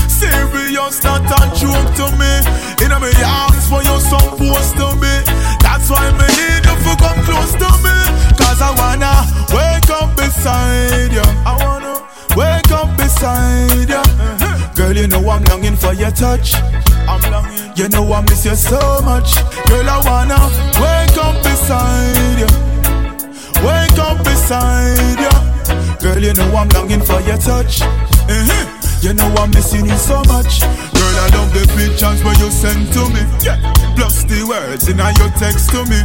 Serious, 0.07 1.03
not 1.03 1.27
a 1.27 1.41
joke 1.59 1.91
to 1.99 2.07
me. 2.15 2.33
In 2.79 2.95
me 3.03 3.11
arms 3.19 3.67
for 3.67 3.83
you 3.83 3.99
supposed 3.99 4.79
to 4.79 4.87
be. 4.95 5.13
That's 5.59 5.91
why 5.91 6.07
me 6.15 6.27
need 6.39 6.63
you 6.63 6.75
to 6.87 6.91
come 7.03 7.19
close 7.27 7.51
to 7.59 7.69
me. 7.83 7.97
Cause 8.39 8.63
I 8.63 8.71
wanna 8.79 9.27
wake 9.51 9.91
up 9.91 10.15
beside 10.15 11.11
you 11.11 11.27
I 11.45 11.53
wanna 11.59 11.99
wake 12.35 12.71
up 12.71 12.95
beside 12.95 13.89
you 13.91 14.75
Girl, 14.75 14.95
you 14.95 15.07
know 15.07 15.29
I'm 15.29 15.43
longing 15.43 15.75
for 15.75 15.93
your 15.93 16.11
touch. 16.11 16.55
I'm 16.55 17.21
longing 17.29 17.66
You 17.77 17.87
know 17.89 18.11
I 18.11 18.21
miss 18.21 18.43
you 18.43 18.55
so 18.55 18.79
much. 19.05 19.35
Girl, 19.69 19.87
I 19.87 20.01
wanna 20.01 20.41
wake 20.81 21.17
up 21.21 21.37
beside 21.45 22.41
you. 22.41 22.49
Wake 23.61 23.99
up 24.01 24.17
beside 24.25 25.21
you. 25.21 25.29
Girl, 26.01 26.17
you 26.17 26.33
know 26.33 26.57
I'm 26.57 26.69
longing 26.69 27.01
for 27.01 27.21
your 27.21 27.37
touch. 27.37 27.81
Uh-huh. 27.83 28.77
You 29.01 29.13
know 29.13 29.29
I'm 29.37 29.51
missing 29.51 29.85
you 29.85 29.97
so 29.97 30.23
much. 30.25 30.61
Girl, 30.61 31.15
I 31.21 31.29
love 31.37 31.53
the 31.53 31.69
pictures 31.77 32.23
where 32.25 32.33
you 32.41 32.49
send 32.49 32.91
to 32.93 33.05
me. 33.13 33.21
Yeah. 33.45 33.61
Plus 33.93 34.23
the 34.25 34.41
words 34.41 34.89
in 34.89 34.97
your 34.97 35.31
text 35.37 35.69
to 35.69 35.85
me. 35.85 36.01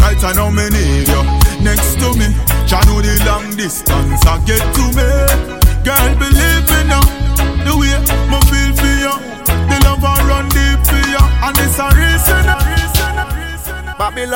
Right 0.00 0.24
I 0.24 0.32
know 0.32 0.50
me 0.50 0.72
need 0.72 1.06
you 1.06 1.22
Next 1.60 2.00
to 2.00 2.16
me. 2.16 2.32
Try 2.64 2.80
know 2.88 3.04
the 3.04 3.20
long 3.28 3.56
distance 3.56 4.24
I 4.24 4.40
get 4.48 4.64
to 4.64 4.89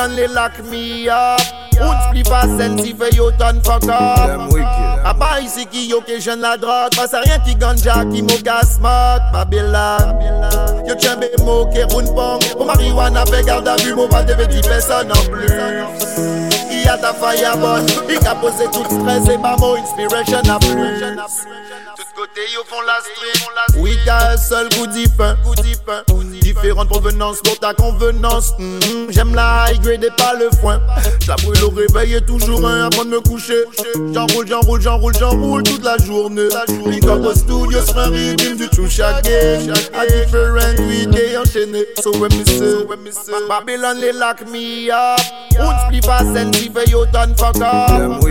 and 0.05 0.17
they 0.17 0.27
lock 0.27 0.53
me 0.65 1.09
up. 1.09 1.41
Uns 1.75 2.05
blifa 2.11 2.41
sensive 2.57 3.09
yo 3.15 3.31
ton 3.31 3.59
fuck 3.61 3.83
up. 3.89 4.51
A 5.03 5.13
ba 5.13 5.39
isi 5.41 5.65
ki 5.65 5.89
yo 5.89 5.99
ke 6.01 6.19
jen 6.19 6.41
la 6.41 6.55
drog 6.57 6.95
Basa 6.95 7.21
rien 7.25 7.41
ki 7.45 7.55
ganja 7.61 7.97
ki 8.11 8.21
mo 8.21 8.37
gas 8.43 8.79
mak 8.79 9.21
Babila 9.33 9.99
Yo 10.87 10.95
tjenbe 10.95 11.27
mo 11.43 11.65
ke 11.73 11.83
roun 11.91 12.07
pong. 12.15 12.41
Po 12.53 12.65
mariwana 12.65 13.25
fe 13.27 13.43
garda 13.43 13.75
vu 13.83 13.95
mo 13.95 14.07
pa 14.07 14.23
deve 14.23 14.47
di 14.47 14.61
peson 14.61 15.11
an 15.11 15.25
plus. 15.27 15.51
Yat 16.85 17.03
a 17.03 17.13
fireball. 17.13 17.83
I 18.07 18.17
ka 18.23 18.35
pose 18.39 18.69
tout 18.71 18.85
stres 18.85 19.27
e 19.27 19.37
ba 19.37 19.55
mo 19.59 19.75
inspiration 19.75 20.47
a 20.47 20.59
plus. 20.59 21.01
Tout 21.97 22.09
kote 22.15 22.43
yo 22.53 22.63
fon 22.69 22.85
la 22.85 23.01
street. 23.01 23.41
Oui 23.81 23.97
ka 24.05 24.21
un 24.31 24.37
sol 24.37 24.69
kou 24.77 24.87
di 24.87 25.09
pen 25.17 25.35
Différentes 26.55 26.89
provenances 26.89 27.41
pour 27.41 27.59
ta 27.59 27.73
convenance. 27.73 28.53
Mhm, 28.57 29.07
J'aime 29.09 29.35
la 29.35 29.65
high 29.71 29.81
grade 29.81 30.03
et 30.03 30.11
pas 30.17 30.33
le 30.39 30.49
foin. 30.61 30.79
Ça 31.25 31.35
brûle 31.35 31.63
au 31.63 31.69
réveil 31.69 32.15
et 32.15 32.21
toujours 32.21 32.65
un 32.67 32.85
avant 32.87 33.05
de 33.05 33.09
me 33.09 33.19
coucher. 33.21 33.63
J'enroule, 34.13 34.47
j'enroule, 34.47 34.81
j'enroule, 34.81 35.13
j'enroule 35.19 35.63
toute 35.63 35.83
la 35.83 35.97
journée. 35.97 36.47
Link 36.85 37.05
up 37.05 37.25
au 37.25 37.33
studio 37.33 37.81
sur 37.85 37.97
un 37.97 38.09
rythme 38.09 38.55
du 38.55 38.69
true 38.69 38.89
shaggy 38.89 39.69
A 39.93 40.05
different 40.07 40.79
week 40.87 41.09
enchaîné 41.37 41.85
So 42.01 42.11
when 42.17 42.31
me 42.31 42.45
say 42.45 43.31
Babylon 43.47 43.99
les 43.99 44.13
lock 44.13 44.41
me 44.51 44.89
up 44.91 45.19
Un 45.59 46.09
à 46.09 46.33
scène 46.33 46.51
qui 46.51 46.69
fait 46.69 46.89
yo 46.89 47.05
ton 47.05 47.33
fuck 47.37 47.57
up. 47.57 48.23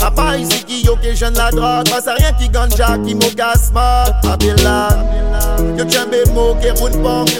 A 0.00 0.10
pas 0.10 0.36
ici 0.36 0.64
qui 0.64 0.88
occasionne 0.88 1.34
la 1.34 1.50
drogue. 1.50 1.88
Pas 1.88 2.10
à 2.10 2.14
rien 2.14 2.32
qui 2.32 2.48
ganja 2.48 2.98
qui 3.04 3.14
m'orgasme 3.14 3.74
Babylon. 4.22 5.76
Yo 5.78 5.84
tiens 5.84 6.06
mes 6.06 6.30
mots 6.32 6.56
qui 6.60 6.70
roule 6.70 6.92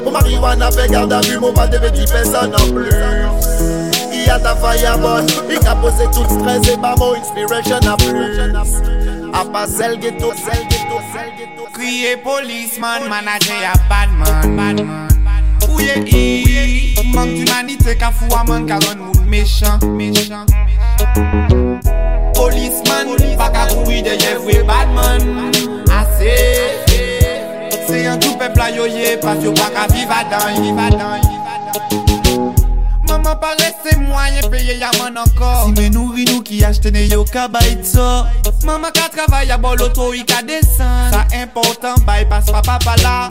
Pour 0.03 0.17
marijuana 0.41 0.71
fe 0.71 0.89
garda 0.89 1.21
vu 1.21 1.41
Mou 1.41 1.53
pa 1.53 1.67
deve 1.67 1.91
ti 1.93 2.05
pesan 2.07 2.55
an 2.55 2.73
plus. 2.73 3.47
I 4.13 4.31
a 4.31 4.39
ta 4.39 4.55
faya 4.55 4.97
bon 4.97 5.27
I 5.51 5.59
ka 5.59 5.75
pose 5.75 6.05
tout 6.13 6.29
stres 6.29 6.69
e 6.69 6.77
ba 6.77 6.95
mou 6.97 7.15
inspiration 7.15 7.81
an 7.87 7.97
plus. 7.97 8.81
A 9.33 9.45
pa 9.45 9.67
sel 9.67 9.97
geto, 9.97 10.33
sel 10.37 10.65
geto, 10.69 11.01
sel 11.13 11.31
geto 11.39 11.65
Kriye 11.73 12.17
polisman, 12.17 13.09
manaje 13.09 13.55
ya 13.63 13.73
badman 13.89 14.89
Ouye 15.69 16.05
i, 16.07 16.95
mank 17.15 17.31
d'umanite 17.39 17.97
ka 17.99 18.13
fwa 18.13 18.45
man 18.45 18.67
karon 18.67 18.99
moun 18.99 19.29
mechan 19.29 19.81
Polisman, 22.35 23.17
baka 23.39 23.67
koui 23.73 24.03
deye 24.03 24.37
vwe 24.45 24.63
badman 24.69 25.53
Ase 25.89 26.82
pepla 28.43 28.71
yo 28.75 28.87
ye, 28.87 29.17
pas 29.17 29.39
yo 29.39 29.55
pa 29.55 29.71
ka 29.71 29.87
viva 29.95 30.27
dan, 30.27 30.59
viva 30.63 30.91
dan. 30.91 31.21
Maman 33.07 33.39
pa 33.39 33.55
reste 33.55 33.95
moyen 34.01 34.43
paye 34.51 34.79
yaman 34.83 35.17
ankor 35.17 35.67
Si 35.67 35.73
men 35.77 35.93
nourri 35.95 36.25
nou 36.27 36.43
ki 36.43 36.63
achete 36.65 37.07
yo 37.07 37.23
ka 37.29 37.47
bay 37.47 37.77
to 37.85 38.27
Maman 38.67 38.91
ka 38.91 39.07
travay 39.13 39.51
a 39.53 39.59
bol 39.59 39.79
auto 39.79 40.11
i 40.17 40.25
ka 40.25 40.41
desan 40.43 41.13
Sa 41.13 41.23
important 41.37 42.03
pas 42.07 42.43
papa 42.51 42.79
pa 42.83 42.95
la 43.05 43.29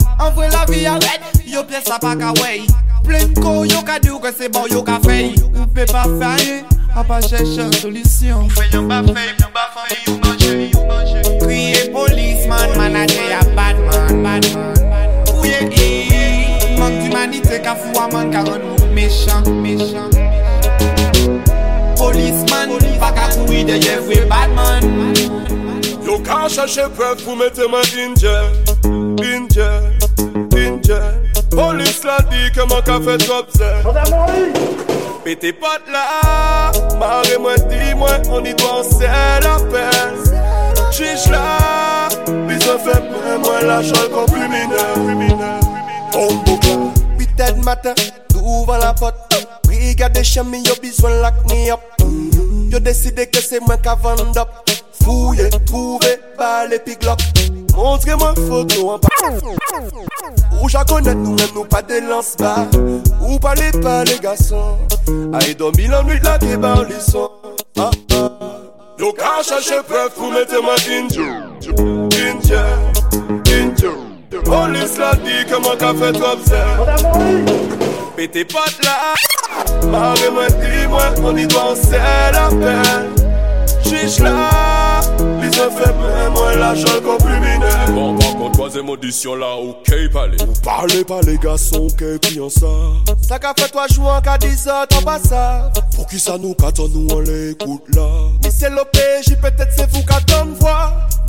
vi 0.70 0.86
a 0.86 0.96
yo 1.44 1.64
pièce 1.64 1.88
sa 1.90 1.98
pa 1.98 2.14
ka 2.16 2.32
wey 2.40 2.64
Plen 3.04 3.34
ko 3.34 3.64
yo 3.64 3.82
ka 3.82 3.98
di 3.98 4.08
ou 4.08 4.20
ke 4.20 4.30
bon 4.48 4.70
yo 4.70 4.82
ka 4.86 5.00
fey 5.02 5.34
Ou 5.50 5.66
pe 5.74 5.84
pa 5.90 6.06
fey, 6.20 6.62
a 6.94 7.02
pa 7.04 7.20
chèche 7.20 7.68
solisyon 7.82 8.48
manje 10.22 11.21
fou 18.32 18.38
a 18.38 18.44
man 18.44 18.44
ka 18.44 18.50
ron 18.50 18.58
moun 18.58 18.94
méchant, 18.94 19.42
méchant. 19.62 20.10
Policeman, 21.96 22.70
pa 23.00 23.12
ka 23.12 23.28
kouri 23.34 23.64
de 23.64 23.76
ye 23.78 23.96
vwe 24.06 24.26
badman 24.28 24.82
Yo 26.04 26.18
ka 26.18 26.48
chache 26.48 26.88
preuve 26.96 27.22
pou 27.24 27.36
mette 27.36 27.68
man 27.70 27.84
in 27.96 28.14
jail 28.16 28.52
In 29.22 29.48
jail, 29.48 29.92
in 30.56 30.82
jail 30.82 31.14
Polis 31.50 32.02
la 32.04 32.18
di 32.30 32.50
ke 32.50 32.66
man 32.68 32.82
ka 32.82 32.98
fet 33.00 33.28
obse 33.30 33.62
Et 35.24 35.36
tes 35.36 35.52
potes 35.52 35.86
là, 35.92 36.72
marre-moi, 36.98 37.54
dis-moi, 37.70 38.10
on 38.28 38.44
y 38.44 38.52
doit 38.54 38.80
en 38.80 38.82
c'est 38.82 39.06
la 39.06 39.56
peine. 39.70 40.18
Chiche 40.90 41.30
là, 41.30 42.08
ils 42.26 42.68
ont 42.68 42.78
fait 42.80 43.38
moi 43.38 43.62
l'argent 43.62 44.08
qu'on 44.12 44.26
plus 44.26 44.48
mineur. 44.48 45.60
On 46.16 47.11
Bited 47.36 47.64
matin, 47.64 47.94
devant 48.30 48.76
la 48.76 48.92
porte. 48.92 49.16
Brigade 49.64 50.12
de 50.12 50.22
chemin, 50.22 50.62
yo 50.64 50.74
besoin 50.82 51.22
lock 51.22 51.34
me 51.48 51.70
up. 51.70 51.80
Yo 52.70 52.78
décidé 52.78 53.26
que 53.26 53.40
c'est 53.40 53.60
moi 53.60 53.76
qui 53.76 53.88
vend 54.02 54.36
up. 54.36 54.48
Fouiller, 55.02 55.48
trouver, 55.66 56.20
balle 56.38 56.78
glock. 57.00 57.18
Montrez-moi 57.74 58.34
une 58.36 58.48
photo 58.48 58.90
en 58.90 59.00
Ou 60.62 60.68
j'en 60.68 60.84
connais 60.84 61.14
nous 61.14 61.34
même 61.34 61.48
nous 61.54 61.64
pas 61.64 61.80
de 61.80 62.06
lance 62.06 62.36
bas 62.38 62.66
Ou 63.22 63.38
parlez 63.38 63.70
pas 63.82 64.04
les 64.04 64.18
garçons? 64.18 64.76
Aïe 65.32 65.54
dormi 65.54 65.86
la 65.86 66.02
nuit 66.02 66.20
là 66.22 66.38
qui 66.38 66.54
barre 66.58 66.84
les 66.84 67.00
sons 67.00 67.30
ah, 67.78 67.90
ah. 68.12 68.30
Yo 68.98 69.12
ka 69.14 69.42
chercher 69.42 69.82
preuve 69.88 70.12
pour 70.14 70.30
mettre 70.32 70.62
ma 70.62 70.74
Injure 70.92 71.48
Injure 73.48 74.11
Police 74.40 74.96
l'a 74.98 75.14
dit 75.14 75.44
que 75.46 75.56
mon 75.56 75.76
café 75.76 76.12
trop 76.12 76.36
Pété 78.16 78.44
pote 78.44 78.78
là. 78.82 79.14
Marre-moi 79.90 80.46
dis-moi 80.48 81.02
on 81.22 81.36
y 81.36 81.46
doit 81.46 81.72
en 81.72 82.32
la 82.32 82.48
peine 82.48 83.21
Jwich 83.84 84.20
la, 84.22 85.00
li 85.40 85.48
se 85.52 85.66
feble, 85.76 86.10
mwen 86.34 86.58
la 86.60 86.72
jol 86.78 87.00
komplimine 87.04 87.70
Bon, 87.92 88.16
par 88.18 88.34
kon, 88.38 88.52
toazen 88.56 88.86
modisyon 88.86 89.40
la, 89.42 89.52
oukey 89.60 90.08
pale 90.12 90.38
Ou 90.46 90.56
pale 90.64 91.02
pale, 91.08 91.36
gason, 91.42 91.88
oukey 91.88 92.18
kliyan 92.22 92.52
sa 92.52 92.70
Sa 93.26 93.40
ka 93.42 93.52
fet 93.58 93.74
wajou 93.76 94.10
an 94.12 94.22
ka 94.24 94.38
dizan, 94.42 94.86
tan 94.92 95.04
pa 95.06 95.18
sa 95.22 95.44
Fou 95.96 96.06
ki 96.10 96.20
sa 96.22 96.38
nou 96.40 96.56
katan 96.58 96.92
nou 96.94 97.18
an 97.18 97.26
le 97.28 97.38
ekout 97.52 97.90
la 97.96 98.08
Mi 98.42 98.54
se 98.54 98.70
lope, 98.72 99.06
ji 99.26 99.36
petet 99.42 99.74
se 99.76 99.88
fou 99.90 100.06
katan 100.08 100.54
vwa 100.62 100.78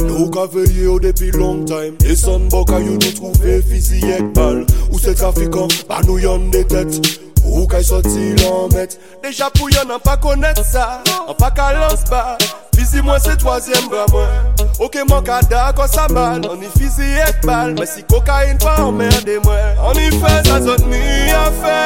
Nou 0.03 0.29
ka 0.33 0.47
veye 0.53 0.87
yo 0.87 0.95
oh, 0.95 1.01
depi 1.01 1.29
long 1.37 1.61
time. 1.69 1.93
E 2.01 2.15
san 2.17 2.47
boka 2.51 2.79
yo 2.81 2.97
nou 2.97 3.17
trouve 3.19 3.59
fizi 3.69 4.01
ek 4.15 4.33
bal 4.37 4.63
Ou 4.91 5.01
se 5.01 5.13
trafikan, 5.17 5.69
pa 5.89 6.01
nou 6.07 6.21
yon 6.21 6.49
detet 6.53 7.32
Ou 7.45 7.67
kay 7.67 7.83
soti 7.83 8.33
lan 8.41 8.71
met 8.73 8.97
Deja 9.23 9.49
pou 9.53 9.71
yon 9.73 9.91
an 9.93 10.01
pa 10.03 10.15
konet 10.21 10.59
sa. 10.65 11.01
An 11.27 11.35
pa 11.39 11.49
kalans 11.55 12.05
ba. 12.09 12.37
Fizi 12.73 13.03
mwen 13.05 13.19
se 13.23 13.35
toazyem 13.41 13.89
ba 13.91 14.05
mwen. 14.11 14.67
Ok 14.83 14.99
mwen 15.09 15.23
ka 15.27 15.41
da 15.51 15.67
kon 15.75 15.89
sa 15.91 16.07
mal 16.13 16.43
An 16.49 16.59
ni 16.61 16.71
fizi 16.77 17.13
ek 17.27 17.43
bal. 17.47 17.75
Mwen 17.77 17.89
si 17.89 18.05
kokain 18.11 18.59
pa 18.63 18.77
emmerde 18.87 19.39
mwen. 19.43 19.81
An 19.83 19.99
ni 19.99 20.09
fe 20.23 20.33
sa 20.47 20.59
zot 20.63 20.85
mi 20.87 21.03
a 21.35 21.45
fe. 21.61 21.77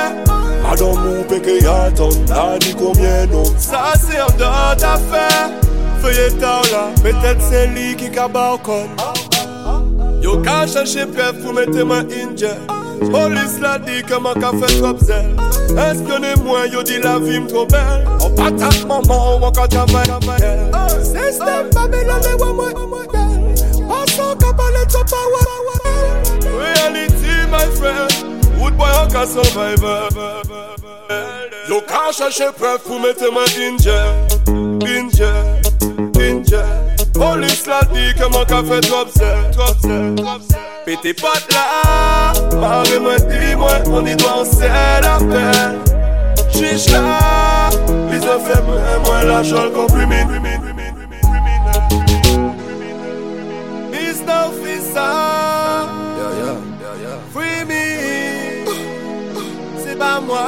Adan 0.67 0.97
mou 1.01 1.25
peke 1.31 1.59
yatan 1.63 2.15
La 2.31 2.49
di 2.61 2.75
komyen 2.77 3.31
nou. 3.33 3.45
Sa 3.61 3.95
se 3.99 4.21
an 4.21 4.33
dat 4.39 4.85
a 4.85 4.97
fe. 5.09 5.27
Feye 6.03 6.29
ta 6.37 6.59
ou 6.61 6.73
la 6.73 6.83
Petet 7.01 7.41
se 7.41 7.65
li 7.73 7.93
ki 7.97 8.11
ka 8.13 8.27
ba 8.29 8.51
okon 8.57 8.91
Yo 10.21 10.37
ka 10.45 10.65
chanshe 10.69 11.05
pef 11.13 11.39
pou 11.41 11.53
mette 11.57 11.85
mwen 11.85 12.11
inje. 12.13 12.53
Police 12.99 13.59
l'a 13.61 13.79
dit 13.79 14.03
que 14.03 14.15
mon 14.19 14.33
café 14.33 14.79
trop 14.79 14.97
zèle 14.99 15.35
Espionnez-moi, 15.69 16.67
yo 16.67 16.83
dit 16.83 16.99
la 16.99 17.19
vie 17.19 17.39
m'tro 17.39 17.65
belle? 17.65 18.05
Oh, 18.21 18.25
on 18.25 18.29
patate 18.31 18.85
maman, 18.85 19.37
on 19.41 19.51
quand 19.51 19.67
travaille 19.67 20.07
Système 21.03 21.69
Babylon, 21.73 22.19
les 22.23 22.33
wa 22.33 22.53
moi 22.53 22.71
Passons 23.87 24.35
kabale, 24.37 24.87
to 24.89 25.03
power 25.05 25.45
Reality, 26.57 27.35
my 27.51 27.65
friend. 27.75 28.11
Wood 28.59 28.77
boy, 28.77 28.89
on 29.01 29.09
ka 29.09 29.25
survivor. 29.25 30.09
Yo 31.69 31.81
ka 31.81 32.11
chercher 32.11 32.51
preuve 32.57 32.79
pour 32.79 32.99
mettre 33.01 33.29
ma 33.31 33.43
injure 33.59 34.15
Injure, 34.87 35.33
injure 36.15 36.63
Police 36.63 36.65
l'a 36.65 36.65
dit 36.65 36.86
Polis 37.18 37.65
la 37.65 37.82
dit 37.86 38.13
que 38.13 38.26
mon 38.32 38.45
café 38.45 38.80
drop 38.82 39.09
se, 39.09 39.51
drop 39.51 39.76
se, 39.82 40.15
drop 40.15 40.41
se 40.41 40.55
Pete 40.86 41.13
pat 41.20 41.43
la, 41.51 42.32
mare 42.61 42.99
mwen 42.99 43.18
di 43.28 43.55
mwen, 43.55 43.82
mwen 43.89 44.05
di 44.05 44.15
do 44.15 44.28
an 44.30 44.45
la 45.01 45.18
Chiche 46.51 46.91
la, 46.91 47.70
li 48.11 48.20
se 48.22 48.38
fe 48.45 48.61
mwen, 48.68 49.01
mwen 49.05 49.28
la 49.28 49.41
jol 49.43 49.72
kon 49.74 49.88
primin 49.88 50.28
Is 53.97 54.22
nou 54.22 54.51
free 57.34 57.65
me, 57.65 57.86
se 59.82 59.95
pa 59.97 60.20
mwen, 60.22 60.45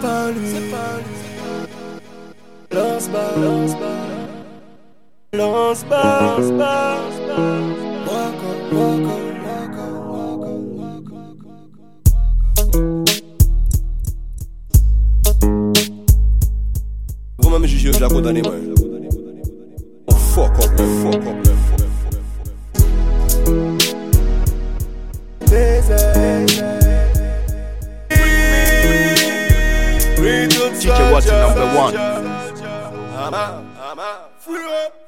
pa 0.00 0.14
li 0.32 1.20
Lans 2.72 4.09
Walk 5.32 5.44
on 5.44 5.84
Vous 17.38 17.50
même 17.50 17.64
juger, 17.66 17.92
je 17.92 18.00
la 18.00 18.08
condamne 18.08 18.42
moi. 18.42 18.54
Oh 20.08 20.14
fuck 20.14 20.58
up, 20.58 20.78
man, 20.78 21.12
fuck 21.12 21.14
up, 21.14 21.22
man. 21.22 21.50
DJ 30.80 31.12
Watson 31.12 31.36
number 31.38 31.66
one. 31.76 31.94
I'm 31.96 33.34
out, 33.34 33.64
I'm 33.78 33.98
out. 33.98 34.99